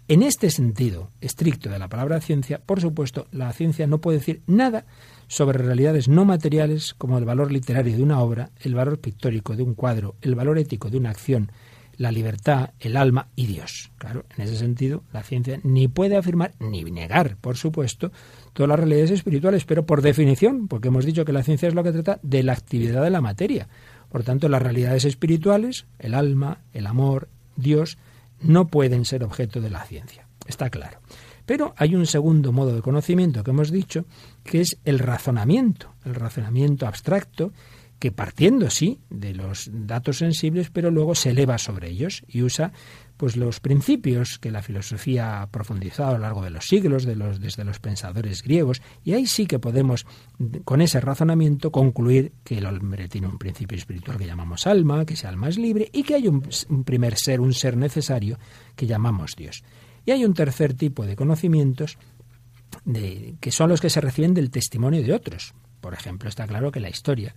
[0.09, 4.41] En este sentido estricto de la palabra ciencia, por supuesto, la ciencia no puede decir
[4.47, 4.85] nada
[5.27, 9.61] sobre realidades no materiales como el valor literario de una obra, el valor pictórico de
[9.61, 11.51] un cuadro, el valor ético de una acción,
[11.95, 13.91] la libertad, el alma y Dios.
[13.99, 18.11] Claro, en ese sentido, la ciencia ni puede afirmar ni negar, por supuesto,
[18.53, 21.83] todas las realidades espirituales, pero por definición, porque hemos dicho que la ciencia es lo
[21.83, 23.67] que trata de la actividad de la materia.
[24.09, 27.99] Por tanto, las realidades espirituales, el alma, el amor, Dios,
[28.41, 30.27] no pueden ser objeto de la ciencia.
[30.47, 30.99] Está claro.
[31.45, 34.05] Pero hay un segundo modo de conocimiento que hemos dicho,
[34.43, 37.51] que es el razonamiento, el razonamiento abstracto,
[37.97, 42.71] que partiendo sí de los datos sensibles, pero luego se eleva sobre ellos y usa
[43.19, 47.17] pues los principios que la filosofía ha profundizado a lo largo de los siglos, de
[47.17, 50.05] los, desde los pensadores griegos, y ahí sí que podemos,
[50.63, 55.15] con ese razonamiento, concluir que el hombre tiene un principio espiritual que llamamos alma, que
[55.15, 56.43] ese alma es libre, y que hay un,
[56.85, 58.39] primer ser, un ser necesario,
[58.77, 59.65] que llamamos Dios.
[60.05, 61.97] Y hay un tercer tipo de conocimientos
[62.85, 65.53] de, que son los que se reciben del testimonio de otros.
[65.81, 67.35] Por ejemplo, está claro que la historia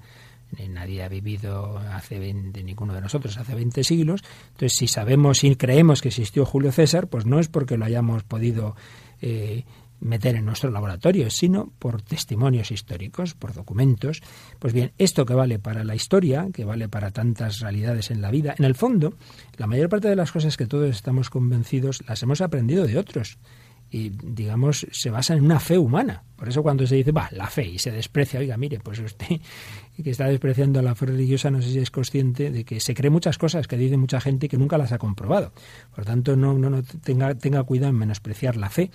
[0.68, 4.22] nadie ha vivido hace de ninguno de nosotros hace 20 siglos.
[4.48, 8.22] Entonces, si sabemos y creemos que existió Julio César, pues no es porque lo hayamos
[8.22, 8.76] podido
[9.20, 9.64] eh,
[10.02, 14.22] meter en nuestro laboratorio, sino por testimonios históricos, por documentos.
[14.58, 18.30] Pues bien, esto que vale para la historia, que vale para tantas realidades en la
[18.30, 19.14] vida, en el fondo,
[19.56, 23.38] la mayor parte de las cosas que todos estamos convencidos las hemos aprendido de otros
[23.92, 26.24] y digamos se basa en una fe humana.
[26.34, 29.26] Por eso cuando se dice, va, la fe y se desprecia, oiga, mire, pues usted
[30.02, 33.10] que está despreciando la fe religiosa no sé si es consciente de que se cree
[33.10, 35.52] muchas cosas que dice mucha gente que nunca las ha comprobado.
[35.94, 38.90] Por tanto, no, no, no tenga, tenga cuidado en menospreciar la fe,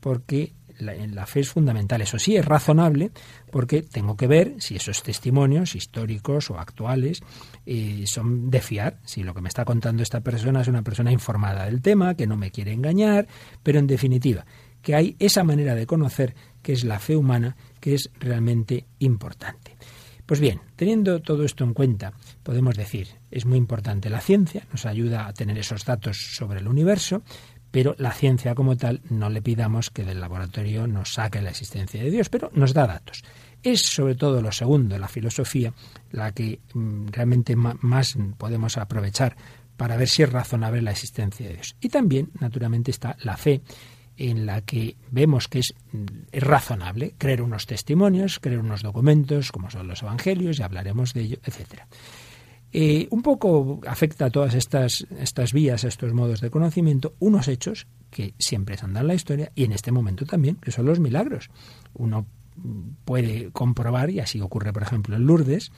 [0.00, 2.00] porque la, la, fe es fundamental.
[2.02, 3.10] Eso sí, es razonable
[3.50, 7.20] porque tengo que ver si esos testimonios históricos o actuales
[7.66, 11.12] eh, son de fiar, si lo que me está contando esta persona es una persona
[11.12, 13.26] informada del tema, que no me quiere engañar,
[13.62, 14.44] pero en definitiva,
[14.82, 19.76] que hay esa manera de conocer que es la fe humana, que es realmente importante.
[20.30, 22.12] Pues bien, teniendo todo esto en cuenta,
[22.44, 26.68] podemos decir, es muy importante la ciencia, nos ayuda a tener esos datos sobre el
[26.68, 27.22] universo,
[27.70, 32.02] pero la ciencia como tal no le pidamos que del laboratorio nos saque la existencia
[32.02, 33.22] de Dios, pero nos da datos.
[33.62, 35.72] Es sobre todo lo segundo, la filosofía,
[36.12, 39.36] la que mm, realmente más podemos aprovechar
[39.76, 41.76] para ver si es razonable la existencia de Dios.
[41.80, 43.62] Y también, naturalmente, está la fe,
[44.16, 49.70] en la que vemos que es, mm, razonable creer unos testimonios, creer unos documentos, como
[49.70, 51.88] son los evangelios, y hablaremos de ello, etcétera.
[52.72, 57.48] Eh, un poco afecta a todas estas, estas vías, a estos modos de conocimiento, unos
[57.48, 60.86] hechos que siempre se han en la historia y en este momento también, que son
[60.86, 61.50] los milagros.
[61.94, 62.26] Uno
[63.04, 65.72] puede comprobar, y así ocurre, por ejemplo, en Lourdes,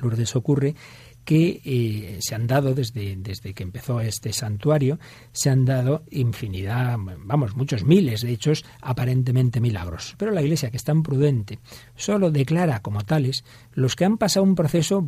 [0.00, 0.74] Lourdes ocurre
[1.24, 4.98] que eh, se han dado desde, desde que empezó este santuario,
[5.32, 10.14] se han dado infinidad, vamos, muchos miles de hechos aparentemente milagros.
[10.18, 11.60] Pero la Iglesia, que es tan prudente,
[11.96, 15.00] solo declara como tales los que han pasado un proceso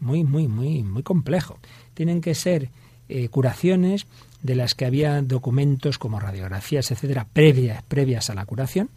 [0.00, 1.58] muy, muy, muy, muy complejo.
[1.94, 2.70] Tienen que ser
[3.08, 4.06] eh, curaciones
[4.42, 8.88] de las que había documentos como radiografías, etcétera, previas, previas a la curación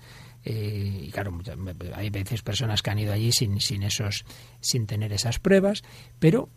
[0.46, 1.38] eh, y claro,
[1.94, 4.26] hay veces personas que han ido allí sin, sin, esos,
[4.60, 5.84] sin tener esas pruebas,
[6.20, 6.50] pero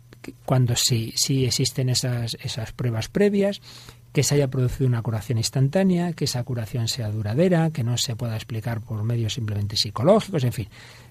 [0.45, 3.61] cuando sí, sí existen esas, esas pruebas previas,
[4.17, 8.15] que se haya producido una curación instantánea, que esa curación sea duradera, que no se
[8.15, 10.69] pueda explicar por medios simplemente psicológicos, en fin.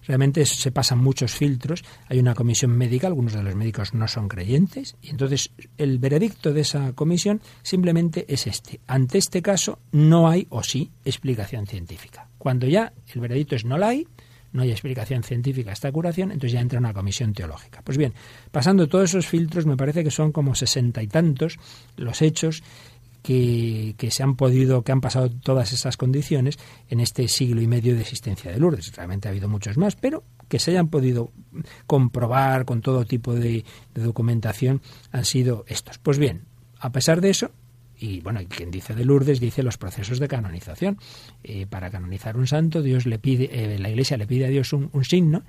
[0.08, 1.84] Realmente se pasan muchos filtros.
[2.08, 6.52] Hay una comisión médica, algunos de los médicos no son creyentes, y entonces el veredicto
[6.52, 8.80] de esa comisión simplemente es este.
[8.88, 12.25] Ante este caso no hay o sí explicación científica.
[12.46, 14.06] Cuando ya el veredicto es no la hay,
[14.52, 17.82] no hay explicación científica a esta curación, entonces ya entra una comisión teológica.
[17.82, 18.14] Pues bien,
[18.52, 21.59] pasando todos esos filtros, me parece que son como sesenta y tantos
[21.96, 22.62] los hechos
[23.20, 26.56] que, se han podido, que han pasado todas esas condiciones
[26.88, 28.94] en este siglo y medio de existencia de Lourdes.
[28.94, 31.32] Realmente ha habido muchos más, pero que se hayan podido
[31.88, 35.98] comprobar con todo tipo de, documentación han sido estos.
[35.98, 36.42] Pues bien,
[36.78, 37.50] a pesar de eso,
[37.98, 40.98] y bueno, quien dice de Lourdes dice los procesos de canonización.
[41.42, 44.72] Eh, para canonizar un santo, Dios le pide, eh, la Iglesia le pide a Dios
[44.72, 45.42] un, signo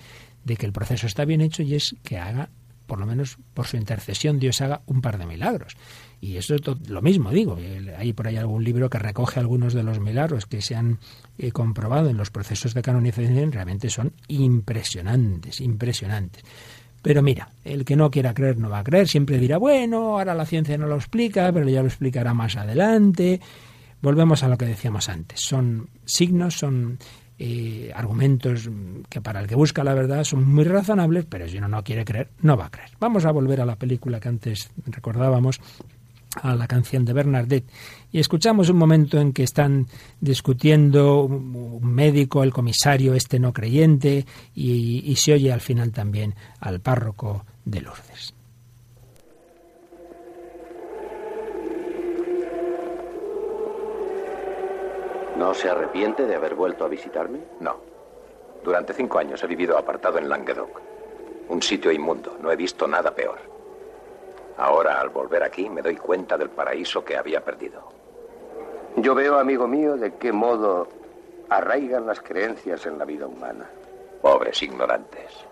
[0.43, 2.49] de que el proceso está bien hecho y es que haga,
[2.85, 5.75] por lo menos por su intercesión, Dios haga un par de milagros.
[6.21, 7.57] Y eso es lo mismo, digo.
[7.97, 10.99] Hay por ahí algún libro que recoge algunos de los milagros que se han
[11.37, 13.51] eh, comprobado en los procesos de canonización.
[13.51, 16.43] Realmente son impresionantes, impresionantes.
[17.01, 19.07] Pero mira, el que no quiera creer no va a creer.
[19.07, 23.39] Siempre dirá, bueno, ahora la ciencia no lo explica, pero ya lo explicará más adelante.
[24.01, 25.39] Volvemos a lo que decíamos antes.
[25.39, 26.99] Son signos, son
[27.39, 28.67] eh, argumentos
[29.09, 32.03] que para el que busca la verdad son muy razonables, pero si uno no quiere
[32.03, 32.89] creer, no va a creer.
[32.99, 35.61] Vamos a volver a la película que antes recordábamos,
[36.41, 37.69] a la canción de Bernadette.
[38.11, 39.87] Y escuchamos un momento en que están
[40.19, 46.35] discutiendo un médico, el comisario, este no creyente, y, y se oye al final también
[46.59, 48.33] al párroco de Lourdes.
[55.37, 57.39] ¿No se arrepiente de haber vuelto a visitarme?
[57.59, 57.77] No.
[58.63, 60.81] Durante cinco años he vivido apartado en Languedoc.
[61.49, 62.37] Un sitio inmundo.
[62.41, 63.56] No he visto nada peor.
[64.57, 67.83] Ahora, al volver aquí, me doy cuenta del paraíso que había perdido.
[68.95, 70.87] Yo veo, amigo mío, de qué modo
[71.49, 73.69] arraigan las creencias en la vida humana.
[74.21, 75.45] Pobres ignorantes.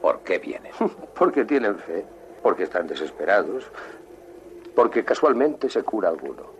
[0.00, 0.72] ¿Por qué vienen?
[1.14, 2.04] porque tienen fe,
[2.42, 3.64] porque están desesperados,
[4.74, 6.58] porque casualmente se cura alguno.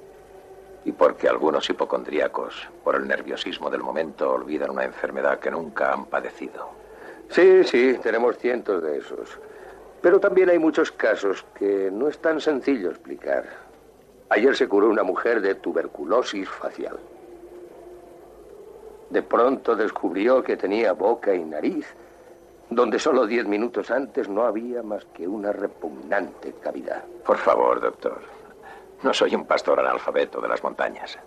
[0.84, 6.06] Y porque algunos hipocondríacos, por el nerviosismo del momento, olvidan una enfermedad que nunca han
[6.06, 6.70] padecido.
[7.28, 9.38] Sí, sí, tenemos cientos de esos.
[10.02, 13.44] Pero también hay muchos casos que no es tan sencillo explicar.
[14.30, 16.98] Ayer se curó una mujer de tuberculosis facial.
[19.10, 21.86] De pronto descubrió que tenía boca y nariz,
[22.70, 27.04] donde solo diez minutos antes no había más que una repugnante cavidad.
[27.24, 28.20] Por favor, doctor.
[29.02, 31.18] No soy un pastor analfabeto de las montañas.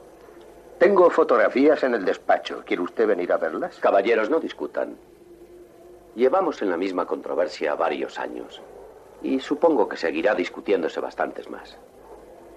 [0.79, 2.63] Tengo fotografías en el despacho.
[2.65, 3.77] ¿Quiere usted venir a verlas?
[3.79, 4.95] Caballeros, no discutan.
[6.15, 8.61] Llevamos en la misma controversia varios años
[9.21, 11.77] y supongo que seguirá discutiéndose bastantes más.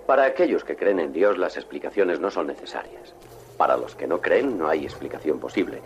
[0.07, 3.15] Para aquellos que creen en Dios las explicaciones no son necesarias.
[3.57, 5.81] Para los que no creen no hay explicación posible.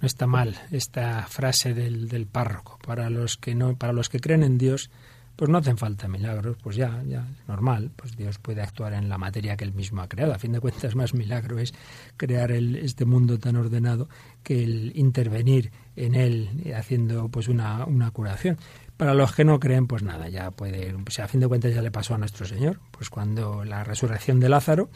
[0.00, 2.78] No está mal esta frase del, del párroco.
[2.86, 4.90] Para los que no, para los que creen en Dios,
[5.36, 9.18] pues no hacen falta milagros, pues ya, ya, normal, pues Dios puede actuar en la
[9.18, 10.32] materia que él mismo ha creado.
[10.32, 11.74] A fin de cuentas, más milagro es
[12.16, 14.08] crear este mundo tan ordenado
[14.42, 18.56] que el intervenir en él haciendo pues una, una curación.
[18.96, 21.82] Para los que no creen, pues nada, ya puede, pues a fin de cuentas ya
[21.82, 24.88] le pasó a nuestro Señor, pues cuando la resurrección de Lázaro,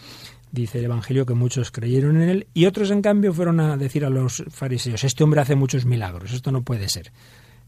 [0.53, 4.07] dice el Evangelio que muchos creyeron en él y otros en cambio fueron a decir
[4.07, 7.13] a los fariseos, este hombre hace muchos milagros, esto no puede ser.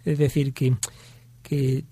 [0.07, 0.75] Es decir, que,
[1.43, 1.85] que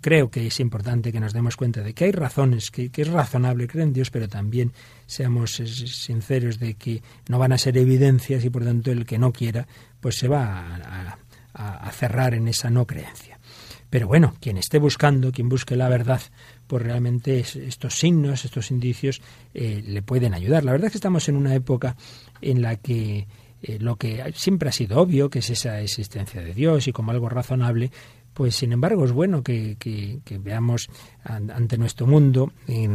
[0.00, 3.68] creo que es importante que nos demos cuenta de que hay razones, que, es razonable
[3.68, 4.72] creer en Dios, pero también
[5.06, 9.32] seamos sinceros de que no van a ser evidencias y por tanto el que no
[9.32, 9.66] quiera,
[10.00, 11.16] pues se va
[11.54, 13.38] a, cerrar en esa no creencia.
[13.90, 16.20] Pero bueno, quien esté buscando, quien busque la verdad,
[16.66, 19.20] pues realmente estos signos, estos indicios
[19.52, 20.64] eh, le pueden ayudar.
[20.64, 21.96] La verdad es que estamos en una época
[22.40, 23.26] en la que
[23.62, 27.10] eh, lo que siempre ha sido obvio, que es esa existencia de Dios y como
[27.10, 27.90] algo razonable,
[28.34, 29.76] pues sin embargo es bueno que,
[30.40, 30.88] veamos
[31.24, 32.52] ante nuestro mundo,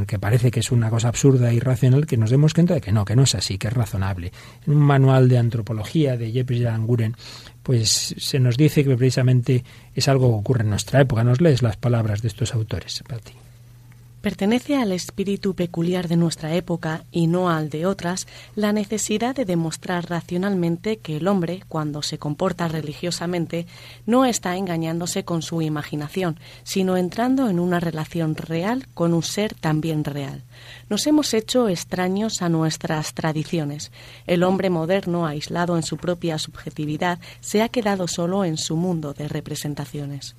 [0.08, 2.92] que parece que es una cosa absurda e irracional, que nos demos cuenta de que
[2.92, 4.32] no, que no es así, que es razonable.
[4.66, 7.16] En un manual de antropología de Jeffrey Languren,
[7.64, 9.64] pues se nos dice que precisamente
[9.94, 11.24] es algo que ocurre en nuestra época.
[11.24, 13.34] Nos lees las palabras de estos autores, ti.
[14.26, 19.46] Pertenece al espíritu peculiar de nuestra época y no al de otras la necesidad de
[19.46, 23.68] demostrar racionalmente que el hombre, cuando se comporta religiosamente,
[24.08, 29.54] no está engañándose con su imaginación, sino entrando en una relación real con un ser
[29.54, 30.42] también real.
[30.90, 33.92] Nos hemos hecho extraños a nuestras tradiciones.
[34.26, 39.14] El hombre moderno, aislado en su propia subjetividad, se ha quedado solo en su mundo
[39.14, 40.36] de representaciones.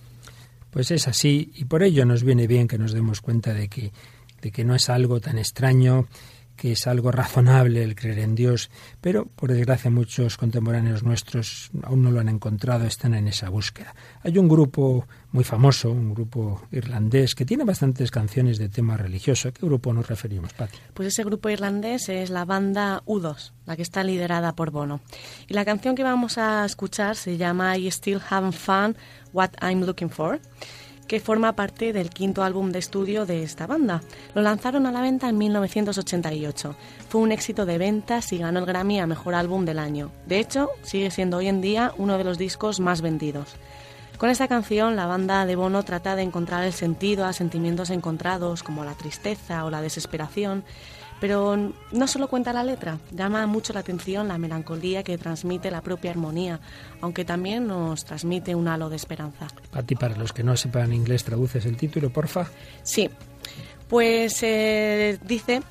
[0.77, 3.95] Pues es así y por ello nos viene bien que nos demos cuenta de que,
[4.43, 6.07] de que no es algo tan extraño,
[6.55, 8.69] que es algo razonable el creer en Dios,
[9.01, 13.95] pero por desgracia muchos contemporáneos nuestros aún no lo han encontrado, están en esa búsqueda.
[14.23, 19.49] Hay un grupo muy famoso, un grupo irlandés, que tiene bastantes canciones de tema religioso.
[19.49, 20.77] ¿A qué grupo nos referimos, Patti?
[20.93, 25.01] Pues ese grupo irlandés es la banda U2, la que está liderada por Bono.
[25.47, 28.97] Y la canción que vamos a escuchar se llama I Still Having Fun
[29.33, 30.41] What I'm Looking For,
[31.07, 34.03] que forma parte del quinto álbum de estudio de esta banda.
[34.35, 36.77] Lo lanzaron a la venta en 1988.
[37.09, 40.11] Fue un éxito de ventas y ganó el Grammy a Mejor Álbum del Año.
[40.27, 43.57] De hecho, sigue siendo hoy en día uno de los discos más vendidos.
[44.19, 48.63] Con esta canción, la banda de Bono trata de encontrar el sentido a sentimientos encontrados
[48.63, 50.65] como la tristeza o la desesperación
[51.21, 55.81] pero no solo cuenta la letra, llama mucho la atención la melancolía que transmite la
[55.81, 56.61] propia armonía,
[57.01, 59.47] aunque también nos transmite un halo de esperanza.
[59.73, 62.47] A ti, para los que no sepan inglés, traduces el título, porfa.
[62.83, 63.11] Sí,
[63.89, 65.63] pues eh, dice,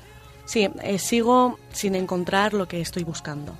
[0.44, 3.54] sí, eh, sigo sin encontrar lo que estoy buscando.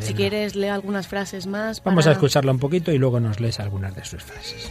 [0.00, 1.82] si quieres, lee algunas frases más.
[1.82, 4.70] Vamos a escucharla un poquito y luego nos lees algunas de sus frases.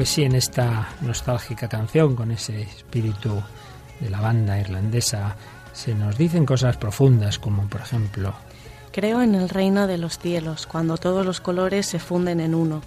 [0.00, 3.42] Pues sí, en esta nostálgica canción, con ese espíritu
[4.00, 5.36] de la banda irlandesa,
[5.74, 8.32] se nos dicen cosas profundas, como por ejemplo...
[8.92, 12.80] Creo en el reino de los cielos, cuando todos los colores se funden en uno.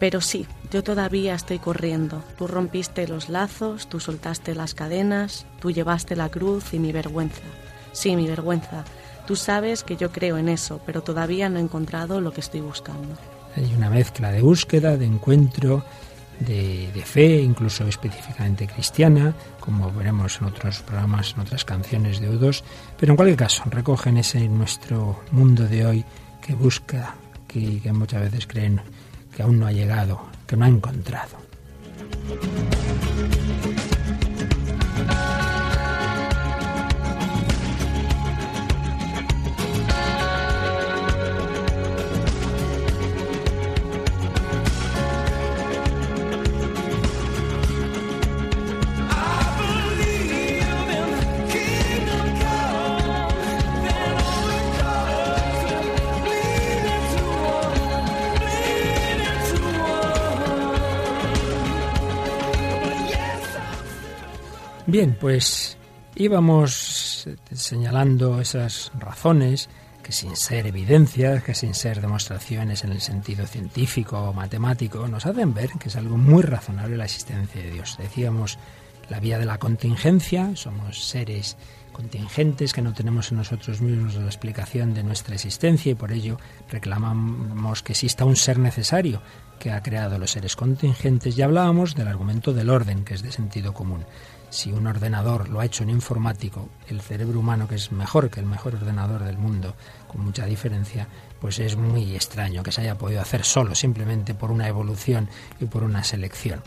[0.00, 2.20] Pero sí, yo todavía estoy corriendo.
[2.36, 7.44] Tú rompiste los lazos, tú soltaste las cadenas, tú llevaste la cruz y mi vergüenza.
[7.92, 8.84] Sí, mi vergüenza.
[9.24, 12.60] Tú sabes que yo creo en eso, pero todavía no he encontrado lo que estoy
[12.60, 13.14] buscando.
[13.54, 15.84] Hay una mezcla de búsqueda, de encuentro,
[16.40, 22.62] de, fe, incluso específicamente cristiana, como veremos en otros programas, en otras canciones de U2,
[22.98, 26.04] pero en cualquier caso recogen ese nuestro mundo de hoy
[26.40, 27.14] que busca,
[27.46, 28.80] que, que muchas veces creen
[29.34, 31.36] que aún no ha llegado, que no ha encontrado.
[65.00, 65.78] Bien, pues
[66.14, 69.70] íbamos señalando esas razones
[70.02, 75.24] que sin ser evidencias, que sin ser demostraciones en el sentido científico o matemático, nos
[75.24, 77.96] hacen ver que es algo muy razonable la existencia de Dios.
[77.98, 78.58] Decíamos
[79.08, 81.56] la vía de la contingencia, somos seres
[81.92, 86.36] contingentes que no tenemos en nosotros mismos la explicación de nuestra existencia y por ello
[86.70, 89.22] reclamamos que exista un ser necesario
[89.58, 93.32] que ha creado los seres contingentes y hablábamos del argumento del orden, que es de
[93.32, 94.04] sentido común
[94.50, 98.40] si un ordenador lo ha hecho un informático, el cerebro humano, que es mejor que
[98.40, 99.74] el mejor ordenador del mundo,
[100.08, 101.06] con mucha diferencia,
[101.40, 105.28] pues es muy extraño que se haya podido hacer solo, simplemente por una evolución
[105.60, 106.60] y por una selección.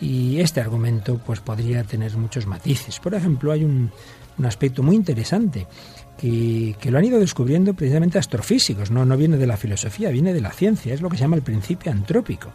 [0.00, 2.98] Y este argumento pues podría tener muchos matices.
[3.00, 3.90] Por ejemplo, hay un,
[4.38, 5.66] un aspecto muy interesante
[6.16, 10.32] que, que, lo han ido descubriendo precisamente astrofísicos, no, no viene de la filosofía, viene
[10.32, 12.50] de la ciencia, es lo que se llama el principio antrópico.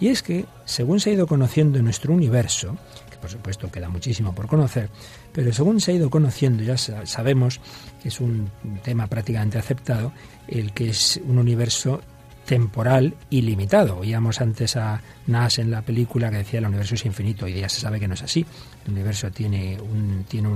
[0.00, 2.76] Y es que, según se ha ido conociendo nuestro universo,
[3.22, 4.90] por supuesto queda muchísimo por conocer,
[5.32, 7.60] pero según se ha ido conociendo, ya sabemos
[8.02, 8.50] que es un
[8.82, 10.12] tema prácticamente aceptado,
[10.48, 12.02] el que es un universo
[12.44, 13.98] temporal ilimitado.
[13.98, 17.68] Oíamos antes a Nash en la película que decía el universo es infinito y ya
[17.68, 18.44] se sabe que no es así.
[18.84, 20.48] El universo tiene, un, tiene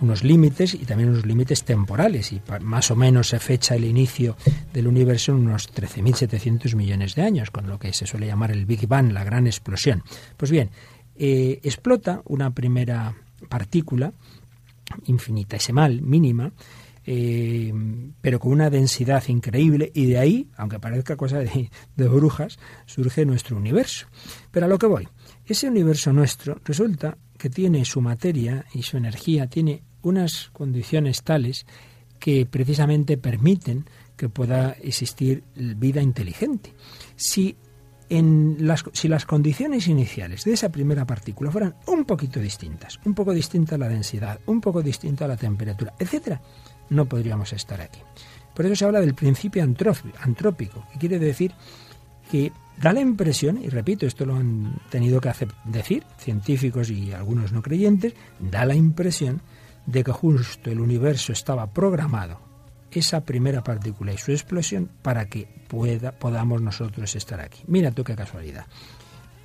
[0.00, 4.36] unos límites y también unos límites temporales y más o menos se fecha el inicio
[4.72, 8.66] del universo en unos 13.700 millones de años, con lo que se suele llamar el
[8.66, 10.02] Big Bang, la gran explosión.
[10.36, 10.70] Pues bien,
[11.18, 13.14] eh, explota una primera
[13.48, 14.12] partícula
[15.06, 16.52] infinitesimal, mínima,
[17.04, 17.72] eh,
[18.20, 23.24] pero con una densidad increíble y de ahí, aunque parezca cosa de, de, brujas, surge
[23.24, 24.06] nuestro universo.
[24.50, 25.08] Pero a lo que voy,
[25.46, 31.66] ese universo nuestro resulta que tiene su materia y su energía, tiene unas condiciones tales
[32.18, 36.74] que precisamente permiten que pueda existir vida inteligente.
[37.16, 37.56] Si
[38.10, 43.32] las, si las condiciones iniciales de esa primera partícula fueran un poquito distintas, un poco
[43.32, 46.40] distinta la densidad, un poco distinta la temperatura, etcétera,
[46.90, 48.00] no podríamos estar aquí.
[48.54, 51.52] Por eso se habla del principio antrópico, que quiere decir
[52.30, 55.30] que da la impresión, y repito, esto lo han tenido que
[55.66, 59.42] decir científicos y algunos no creyentes, da la impresión
[59.86, 62.47] de que justo el universo estaba programado
[62.92, 67.62] esa primera partícula y su explosión para que pueda, podamos nosotros estar aquí.
[67.66, 68.66] Mira tú qué casualidad.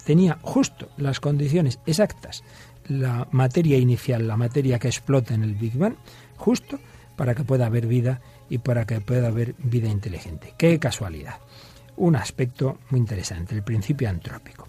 [0.05, 2.43] Tenía justo las condiciones exactas,
[2.87, 5.95] la materia inicial, la materia que explota en el Big Bang,
[6.35, 6.79] justo
[7.15, 10.53] para que pueda haber vida y para que pueda haber vida inteligente.
[10.57, 11.35] Qué casualidad.
[11.95, 14.67] Un aspecto muy interesante, el principio antrópico.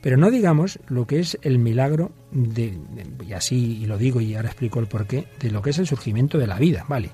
[0.00, 2.76] Pero no digamos lo que es el milagro de,
[3.24, 6.38] y así lo digo y ahora explico el porqué, de lo que es el surgimiento
[6.38, 6.84] de la vida.
[6.88, 7.10] Vale,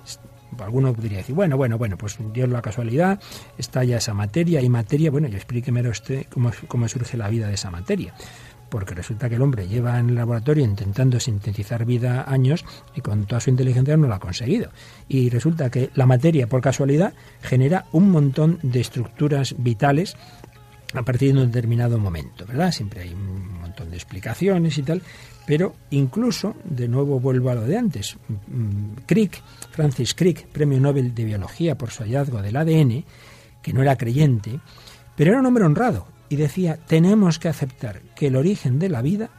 [0.58, 3.20] alguno podría decir, bueno, bueno, bueno, pues Dios la casualidad,
[3.56, 7.48] está ya esa materia, y materia, bueno, yo explíqueme usted cómo, cómo surge la vida
[7.48, 8.14] de esa materia
[8.68, 13.26] porque resulta que el hombre lleva en el laboratorio intentando sintetizar vida años y con
[13.26, 14.70] toda su inteligencia no lo ha conseguido.
[15.08, 20.16] Y resulta que la materia, por casualidad, genera un montón de estructuras vitales
[20.94, 22.72] a partir de un determinado momento, ¿verdad?
[22.72, 25.02] Siempre hay un montón de explicaciones y tal,
[25.48, 31.14] pero incluso, de nuevo vuelvo a lo de antes, mm, Crick, Francis Crick, premio Nobel
[31.14, 33.02] de Biología por su hallazgo del ADN,
[33.62, 34.60] que no era creyente,
[35.16, 39.00] pero era un hombre honrado y decía, tenemos que aceptar que el origen de la
[39.00, 39.30] vida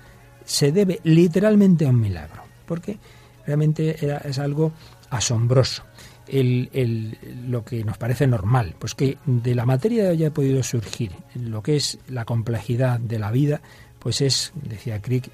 [0.45, 2.97] se debe literalmente a un milagro, porque
[3.45, 4.71] realmente era, es algo
[5.11, 5.83] asombroso.
[6.31, 11.75] lo que nos parece normal, pues que de la materia haya podido surgir lo que
[11.75, 13.61] es la complejidad de la vida,
[13.99, 15.29] pues es, decía Crick,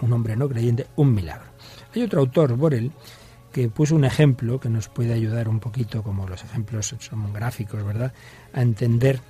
[0.00, 1.50] un hombre no creyente, un milagro.
[1.94, 2.90] Hay otro autor, Borel,
[3.52, 7.84] que puso un ejemplo que nos puede ayudar un poquito, como los ejemplos son gráficos,
[7.84, 8.12] ¿verdad?,
[8.52, 9.20] a entender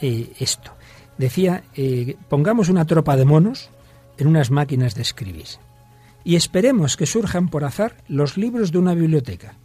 [0.00, 0.72] eh, esto.
[1.18, 3.70] Decía, eh, pongamos una tropa de monos
[4.18, 5.46] en unas máquinas de escribir
[6.24, 9.56] y esperemos que surjan por azar los libros de una biblioteca.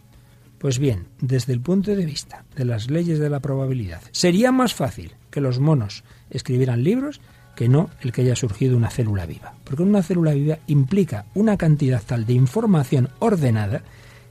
[0.58, 4.74] Pues bien, desde el punto de vista de las leyes de la probabilidad, sería más
[4.74, 7.20] fácil que los monos escribieran libros
[7.58, 9.52] que no el que haya surgido una célula viva.
[9.64, 13.82] Porque una célula viva implica una cantidad tal de información ordenada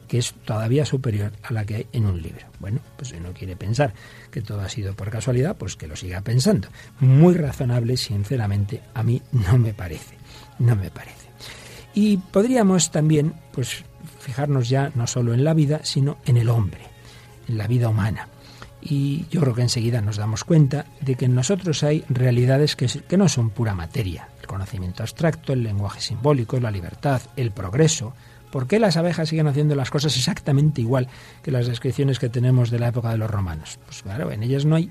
[0.07, 2.45] que es todavía superior a la que hay en un libro.
[2.61, 3.93] Bueno, pues si no quiere pensar
[4.31, 6.69] que todo ha sido por casualidad, pues que lo siga pensando.
[7.01, 10.15] Muy razonable, sinceramente, a mí no me parece.
[10.59, 11.27] No me parece.
[11.95, 13.83] Y podríamos también, pues,
[14.21, 16.79] fijarnos ya no solo en la vida, sino en el hombre,
[17.49, 18.29] en la vida humana.
[18.89, 22.87] Y yo creo que enseguida nos damos cuenta de que en nosotros hay realidades que,
[22.87, 24.29] que no son pura materia.
[24.39, 28.13] El conocimiento abstracto, el lenguaje simbólico, la libertad, el progreso,
[28.51, 31.07] ¿Por qué las abejas siguen haciendo las cosas exactamente igual
[31.43, 33.77] que las descripciones que tenemos de la época de los romanos?
[33.85, 34.89] Pues claro, en ellas no hay,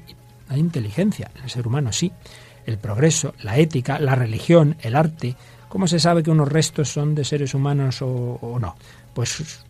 [0.55, 2.13] inteligencia, en el ser humano sí.
[2.67, 5.37] El progreso, la ética, la religión, el arte.
[5.69, 8.77] ¿Cómo se sabe que unos restos son de seres humanos o, o no?
[9.15, 9.65] Pues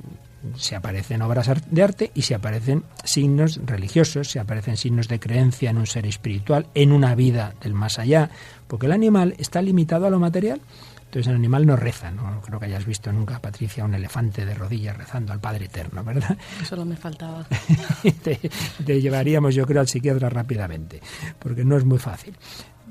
[0.57, 5.71] se aparecen obras de arte y se aparecen signos religiosos, se aparecen signos de creencia
[5.71, 8.31] en un ser espiritual, en una vida del más allá,
[8.69, 10.61] porque el animal está limitado a lo material.
[11.07, 14.55] Entonces el animal no reza, no creo que hayas visto nunca, Patricia, un elefante de
[14.55, 16.37] rodillas rezando al Padre Eterno, ¿verdad?
[16.65, 17.47] Solo me faltaba.
[18.23, 18.41] te,
[18.85, 21.01] te, llevaríamos, yo creo, al psiquiatra rápidamente,
[21.39, 22.37] porque no es muy fácil.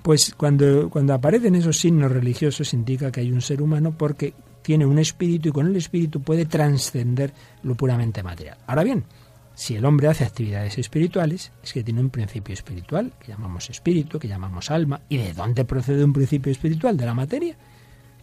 [0.02, 4.34] Pues cuando, cuando aparecen esos signos religiosos indica que hay un ser humano porque
[4.66, 8.58] tiene un espíritu y con el espíritu puede trascender lo puramente material.
[8.66, 9.04] Ahora bien,
[9.54, 14.18] si el hombre hace actividades espirituales, es que tiene un principio espiritual, que llamamos espíritu,
[14.18, 15.02] que llamamos alma.
[15.08, 16.98] ¿Y de dónde procede un principio espiritual?
[16.98, 17.56] ¿De la materia?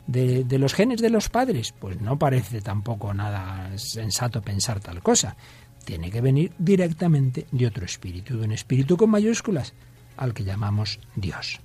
[0.09, 1.73] ¿De, de los genes de los padres?
[1.79, 5.37] Pues no parece tampoco nada sensato pensar tal cosa.
[5.85, 9.75] Tiene que venir directamente de otro espíritu, de un espíritu con mayúsculas,
[10.17, 11.61] al que llamamos Dios.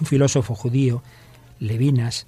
[0.00, 1.00] Un filósofo judío,
[1.60, 2.26] Levinas,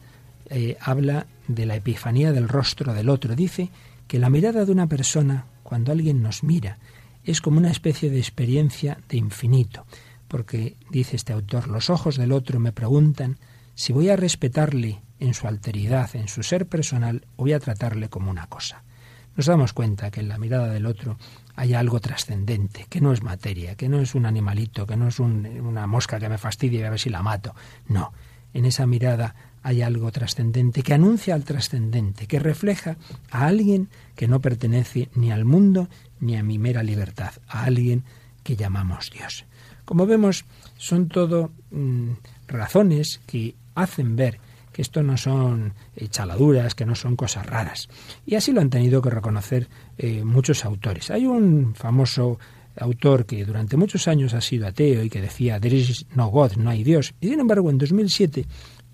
[0.51, 3.35] eh, habla de la epifanía del rostro del otro.
[3.35, 3.71] Dice
[4.09, 6.79] que la mirada de una persona, cuando alguien nos mira,
[7.25, 9.85] es como una especie de experiencia de infinito,
[10.29, 13.39] porque, dice este autor, los ojos del otro me preguntan
[13.75, 18.09] si voy a respetarle en su alteridad, en su ser personal, o voy a tratarle
[18.09, 18.83] como una cosa.
[19.37, 21.19] Nos damos cuenta que en la mirada del otro
[21.57, 25.21] hay algo trascendente, que no es materia, que no es un animalito, que no es
[25.21, 27.55] una mosca que me fastidia y a ver si la mato.
[27.87, 28.13] No,
[28.55, 29.35] en esa mirada
[29.67, 32.97] hay algo trascendente que anuncia al trascendente, que refleja
[33.33, 35.89] a alguien que no pertenece ni al mundo
[36.21, 38.05] ni a mi mera libertad, a alguien
[38.45, 39.45] que llamamos Dios.
[39.85, 40.45] Como vemos,
[40.77, 42.11] son todo mm,
[42.47, 44.39] razones que hacen ver
[44.73, 45.75] que esto no son
[46.11, 47.89] chaladuras, que no son cosas raras.
[48.25, 51.11] Y así lo han tenido que reconocer eh, muchos autores.
[51.11, 52.39] Hay un famoso
[52.79, 56.53] autor que durante muchos años ha sido ateo y que decía, there is no God,
[56.57, 57.15] no hay Dios.
[57.21, 58.47] Y sin embargo, en 2007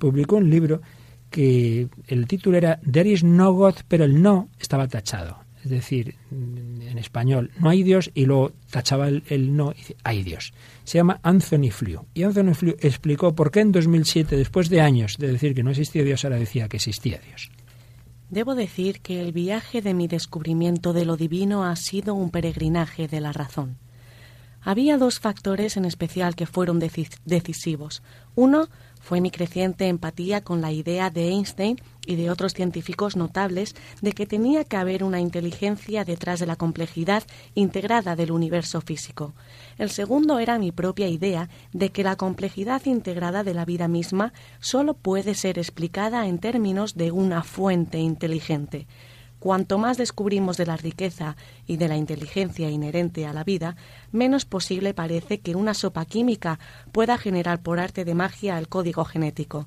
[0.02, 0.82] publicó un libro
[1.30, 5.38] que el título era There is no God, pero el no estaba tachado.
[5.64, 10.24] Es decir, en español, no hay Dios, y luego tachaba el, no y dice, hay
[10.24, 10.52] Dios.
[10.82, 12.00] Se llama Anthony Flew.
[12.14, 15.70] Y Anthony Flew explicó por qué en 2007, después de años de decir que no
[15.70, 17.52] existía Dios, ahora decía que existía Dios.
[18.28, 23.06] Debo decir que el viaje de mi descubrimiento de lo divino ha sido un peregrinaje
[23.06, 23.76] de la razón.
[24.62, 28.02] Había dos factores en especial que fueron decisivos.
[28.36, 28.68] Uno,
[29.02, 31.76] fue mi creciente empatía con la idea de Einstein
[32.06, 36.56] y de otros científicos notables de que tenía que haber una inteligencia detrás de la
[36.56, 37.24] complejidad
[37.54, 39.34] integrada del universo físico.
[39.76, 44.32] El segundo era mi propia idea de que la complejidad integrada de la vida misma
[44.60, 48.86] sólo puede ser explicada en términos de una fuente inteligente.
[49.42, 51.34] Cuanto más descubrimos de la riqueza
[51.66, 53.74] y de la inteligencia inherente a la vida,
[54.12, 56.60] menos posible parece que una sopa química
[56.92, 59.66] pueda generar por arte de magia el código genético.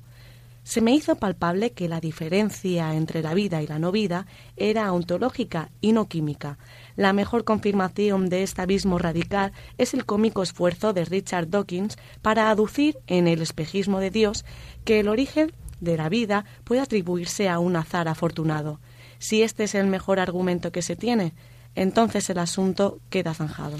[0.64, 4.90] Se me hizo palpable que la diferencia entre la vida y la no vida era
[4.94, 6.56] ontológica y no química.
[6.96, 12.48] La mejor confirmación de este abismo radical es el cómico esfuerzo de Richard Dawkins para
[12.48, 14.46] aducir en el espejismo de Dios
[14.86, 18.80] que el origen de la vida puede atribuirse a un azar afortunado.
[19.18, 21.32] Si este es el mejor argumento que se tiene,
[21.74, 23.76] entonces el asunto queda zanjado.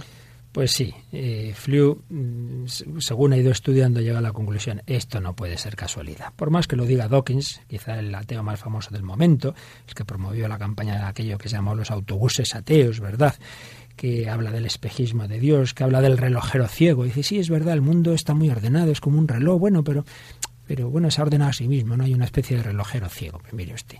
[0.57, 2.66] Pues sí, eh, Flew, mm,
[2.99, 6.32] según ha ido estudiando, llega a la conclusión, esto no puede ser casualidad.
[6.34, 9.55] Por más que lo diga Dawkins, quizá el ateo más famoso del momento,
[9.87, 13.34] el que promovió la campaña de aquello que se llamó los autobuses ateos, ¿verdad?
[13.97, 17.05] que habla del espejismo de Dios, que habla del relojero ciego.
[17.05, 20.05] dice, sí, es verdad, el mundo está muy ordenado, es como un reloj, bueno, pero,
[20.66, 23.39] pero bueno, se ha ordenado a sí mismo, no hay una especie de relojero ciego.
[23.41, 23.99] Pues mire usted,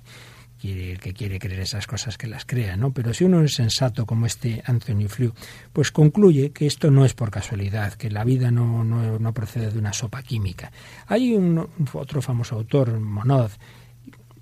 [0.61, 2.92] quiere, que quiere creer esas cosas que las crea, ¿no?
[2.92, 5.32] Pero si uno es sensato como este Anthony Flew,
[5.72, 9.70] pues concluye que esto no es por casualidad, que la vida no, no, no procede
[9.70, 10.72] de una sopa química.
[11.07, 13.50] Hay un, otro famoso autor, Monod,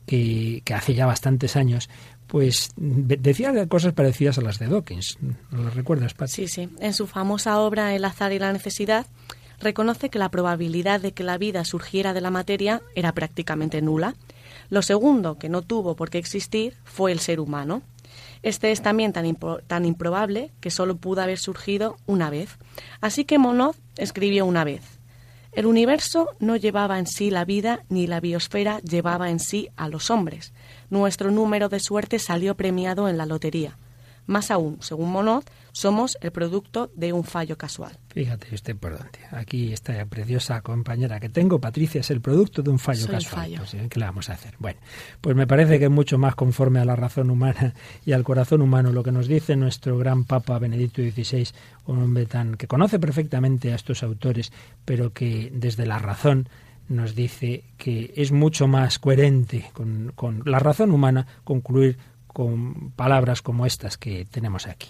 [0.06, 1.88] que, hace ya bastantes años
[2.26, 5.18] pues decía cosas parecidas a las de Dawkins.
[5.52, 6.28] ¿Lo recuerdas, Pat?
[6.28, 6.68] Sí, sí.
[6.80, 9.06] En su famosa obra El azar y la necesidad,
[9.60, 14.14] reconoce que la probabilidad de que la vida surgiera de la materia era prácticamente nula
[14.68, 17.82] lo segundo, que no tuvo por qué existir, fue el ser humano.
[18.42, 19.36] Este es también tan,
[19.66, 22.58] tan improbable que solo pudo haber surgido una vez.
[23.00, 24.82] Así que Monod escribió una vez.
[25.52, 29.88] El universo no llevaba en sí la vida ni la biosfera llevaba en sí a
[29.88, 30.52] los hombres.
[30.90, 33.78] Nuestro número de suerte salió premiado en la lotería.
[34.26, 37.98] Más aún, según Monod, somos el producto de un fallo casual.
[38.08, 39.18] Fíjate usted por dónde.
[39.32, 43.52] Aquí esta preciosa compañera que tengo, Patricia, es el producto de un fallo casual.
[43.56, 44.54] Pues, ¿Qué le vamos a hacer?
[44.58, 44.78] Bueno,
[45.20, 47.74] pues me parece que es mucho más conforme a la razón humana
[48.06, 51.48] y al corazón humano lo que nos dice nuestro gran Papa Benedicto XVI,
[51.86, 54.52] un hombre tan que conoce perfectamente a estos autores,
[54.84, 56.48] pero que desde la razón
[56.88, 61.98] nos dice que es mucho más coherente con, con la razón humana concluir
[62.34, 64.88] con palabras como estas que tenemos aquí.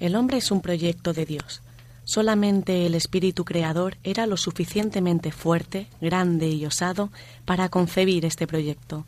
[0.00, 1.62] El hombre es un proyecto de Dios.
[2.04, 7.10] Solamente el espíritu creador era lo suficientemente fuerte, grande y osado
[7.44, 9.06] para concebir este proyecto.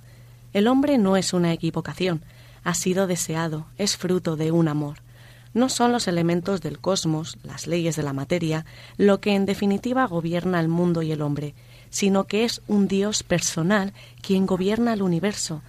[0.53, 2.23] El hombre no es una equivocación,
[2.63, 4.99] ha sido deseado, es fruto de un amor.
[5.53, 8.65] No son los elementos del cosmos, las leyes de la materia,
[8.99, 11.55] lo que en definitiva gobierna el mundo y el hombre,
[11.91, 15.61] sino que es un Dios personal quien gobierna el universo,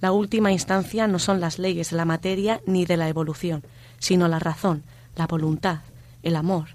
[0.00, 3.62] la última instancia no son las leyes de la materia ni de la evolución,
[3.98, 4.82] sino la razón,
[5.16, 5.80] la voluntad,
[6.22, 6.68] el amor,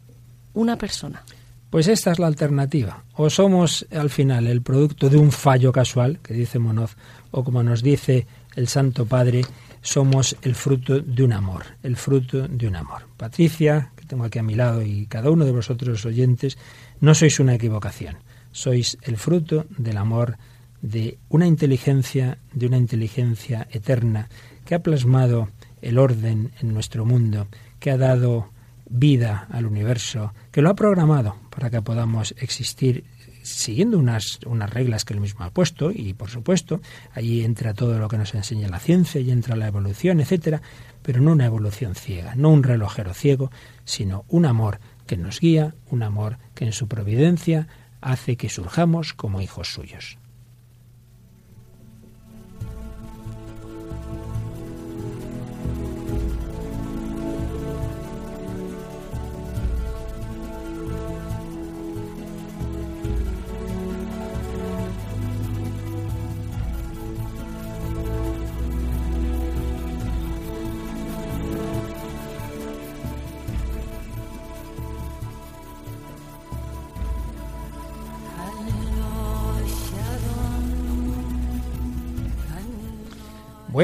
[0.53, 1.23] una persona.
[1.69, 3.03] Pues esta es la alternativa.
[3.15, 6.95] O somos al final el producto de un fallo casual, que dice Monoz,
[7.31, 9.41] o como nos dice el Santo Padre,
[9.81, 13.07] somos el fruto de un amor, el fruto de un amor.
[13.17, 16.57] Patricia, que tengo aquí a mi lado, y cada uno de vosotros oyentes,
[17.01, 18.17] no sois una equivocación,
[18.51, 20.37] sois el fruto del amor
[20.81, 24.29] de una inteligencia, de una inteligencia eterna
[24.65, 25.49] que ha plasmado
[25.81, 27.47] el orden en nuestro mundo,
[27.79, 28.49] que ha dado
[28.89, 33.05] vida al universo, que lo ha programado para que podamos existir
[33.43, 36.81] siguiendo unas, unas reglas que él mismo ha puesto, y por supuesto,
[37.13, 40.61] allí entra todo lo que nos enseña la ciencia, y entra la evolución, etcétera,
[41.03, 43.51] pero no una evolución ciega, no un relojero ciego,
[43.83, 47.67] sino un amor que nos guía, un amor que en su providencia
[48.01, 50.17] hace que surjamos como hijos suyos.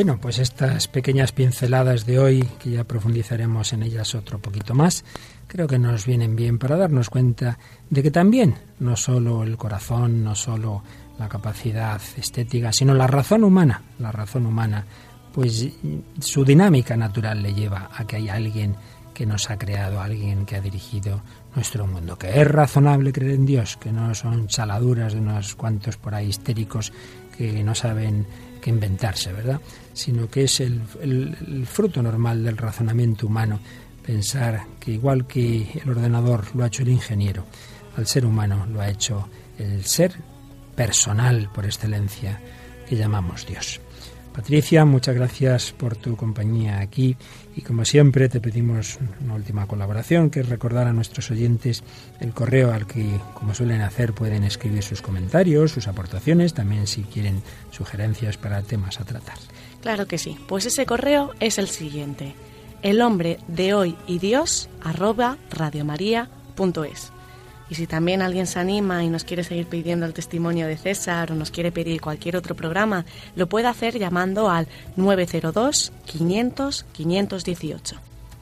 [0.04, 5.06] Bueno, pues estas pequeñas pinceladas de hoy, que ya profundizaremos en ellas otro poquito más,
[5.46, 10.24] creo que nos vienen bien para darnos cuenta de que también no solo el corazón,
[10.24, 10.82] no solo
[11.20, 14.84] la capacidad estética, sino la razón humana, la razón humana,
[15.32, 15.70] pues
[16.20, 18.76] su dinámica natural le lleva a que haya alguien
[19.14, 21.22] que nos ha creado, alguien que ha dirigido
[21.56, 25.98] nuestro mundo, que es razonable creer en Dios, que no son chaladuras de unos cuantos
[25.98, 26.92] por ahí histéricos
[27.38, 28.26] que no saben
[28.62, 29.60] que inventarse, ¿verdad?
[29.94, 30.82] Sino que es el,
[31.66, 33.60] fruto normal del razonamiento humano
[34.06, 37.46] pensar que igual que el ordenador lo ha hecho el ingeniero,
[37.98, 39.28] al ser humano lo ha hecho
[39.60, 40.14] el ser
[40.76, 42.40] personal por excelencia
[42.88, 43.80] que llamamos Dios.
[44.34, 47.18] Patricia, muchas gracias por tu compañía aquí
[47.56, 51.84] y como siempre te pedimos una última colaboración, que es recordar a nuestros oyentes
[52.20, 57.04] el correo al que, como suelen hacer, pueden escribir sus comentarios, sus aportaciones, también si
[57.04, 57.42] quieren
[57.72, 59.38] sugerencias para temas a tratar.
[59.82, 62.36] Claro que sí, pues ese correo es el siguiente,
[62.82, 67.12] el hombre de hoy y Dios arroba radiomaria.es.
[67.72, 71.32] Y si también alguien se anima y nos quiere seguir pidiendo el testimonio de César
[71.32, 73.06] o nos quiere pedir cualquier otro programa,
[73.38, 74.68] lo puede hacer llamando al
[74.98, 77.96] 902 500 518.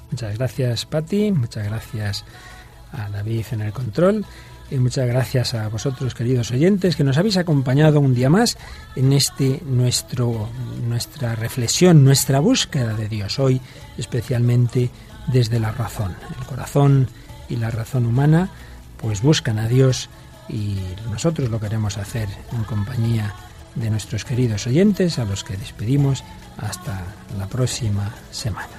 [0.09, 1.31] Muchas gracias, Patti.
[1.31, 2.25] Muchas gracias
[2.91, 4.25] a David en el control.
[4.71, 8.57] Y muchas gracias a vosotros, queridos oyentes, que nos habéis acompañado un día más
[8.95, 10.49] en este nuestro
[10.87, 13.37] nuestra reflexión, nuestra búsqueda de Dios.
[13.37, 13.61] Hoy,
[13.95, 14.89] especialmente
[15.27, 16.15] desde la razón.
[16.39, 17.07] El corazón
[17.47, 18.49] y la razón humana,
[19.01, 20.09] pues buscan a Dios
[20.47, 20.79] y
[21.11, 23.33] nosotros lo queremos hacer en compañía
[23.75, 26.23] de nuestros queridos oyentes, a los que despedimos
[26.57, 27.03] hasta
[27.37, 28.78] la próxima semana.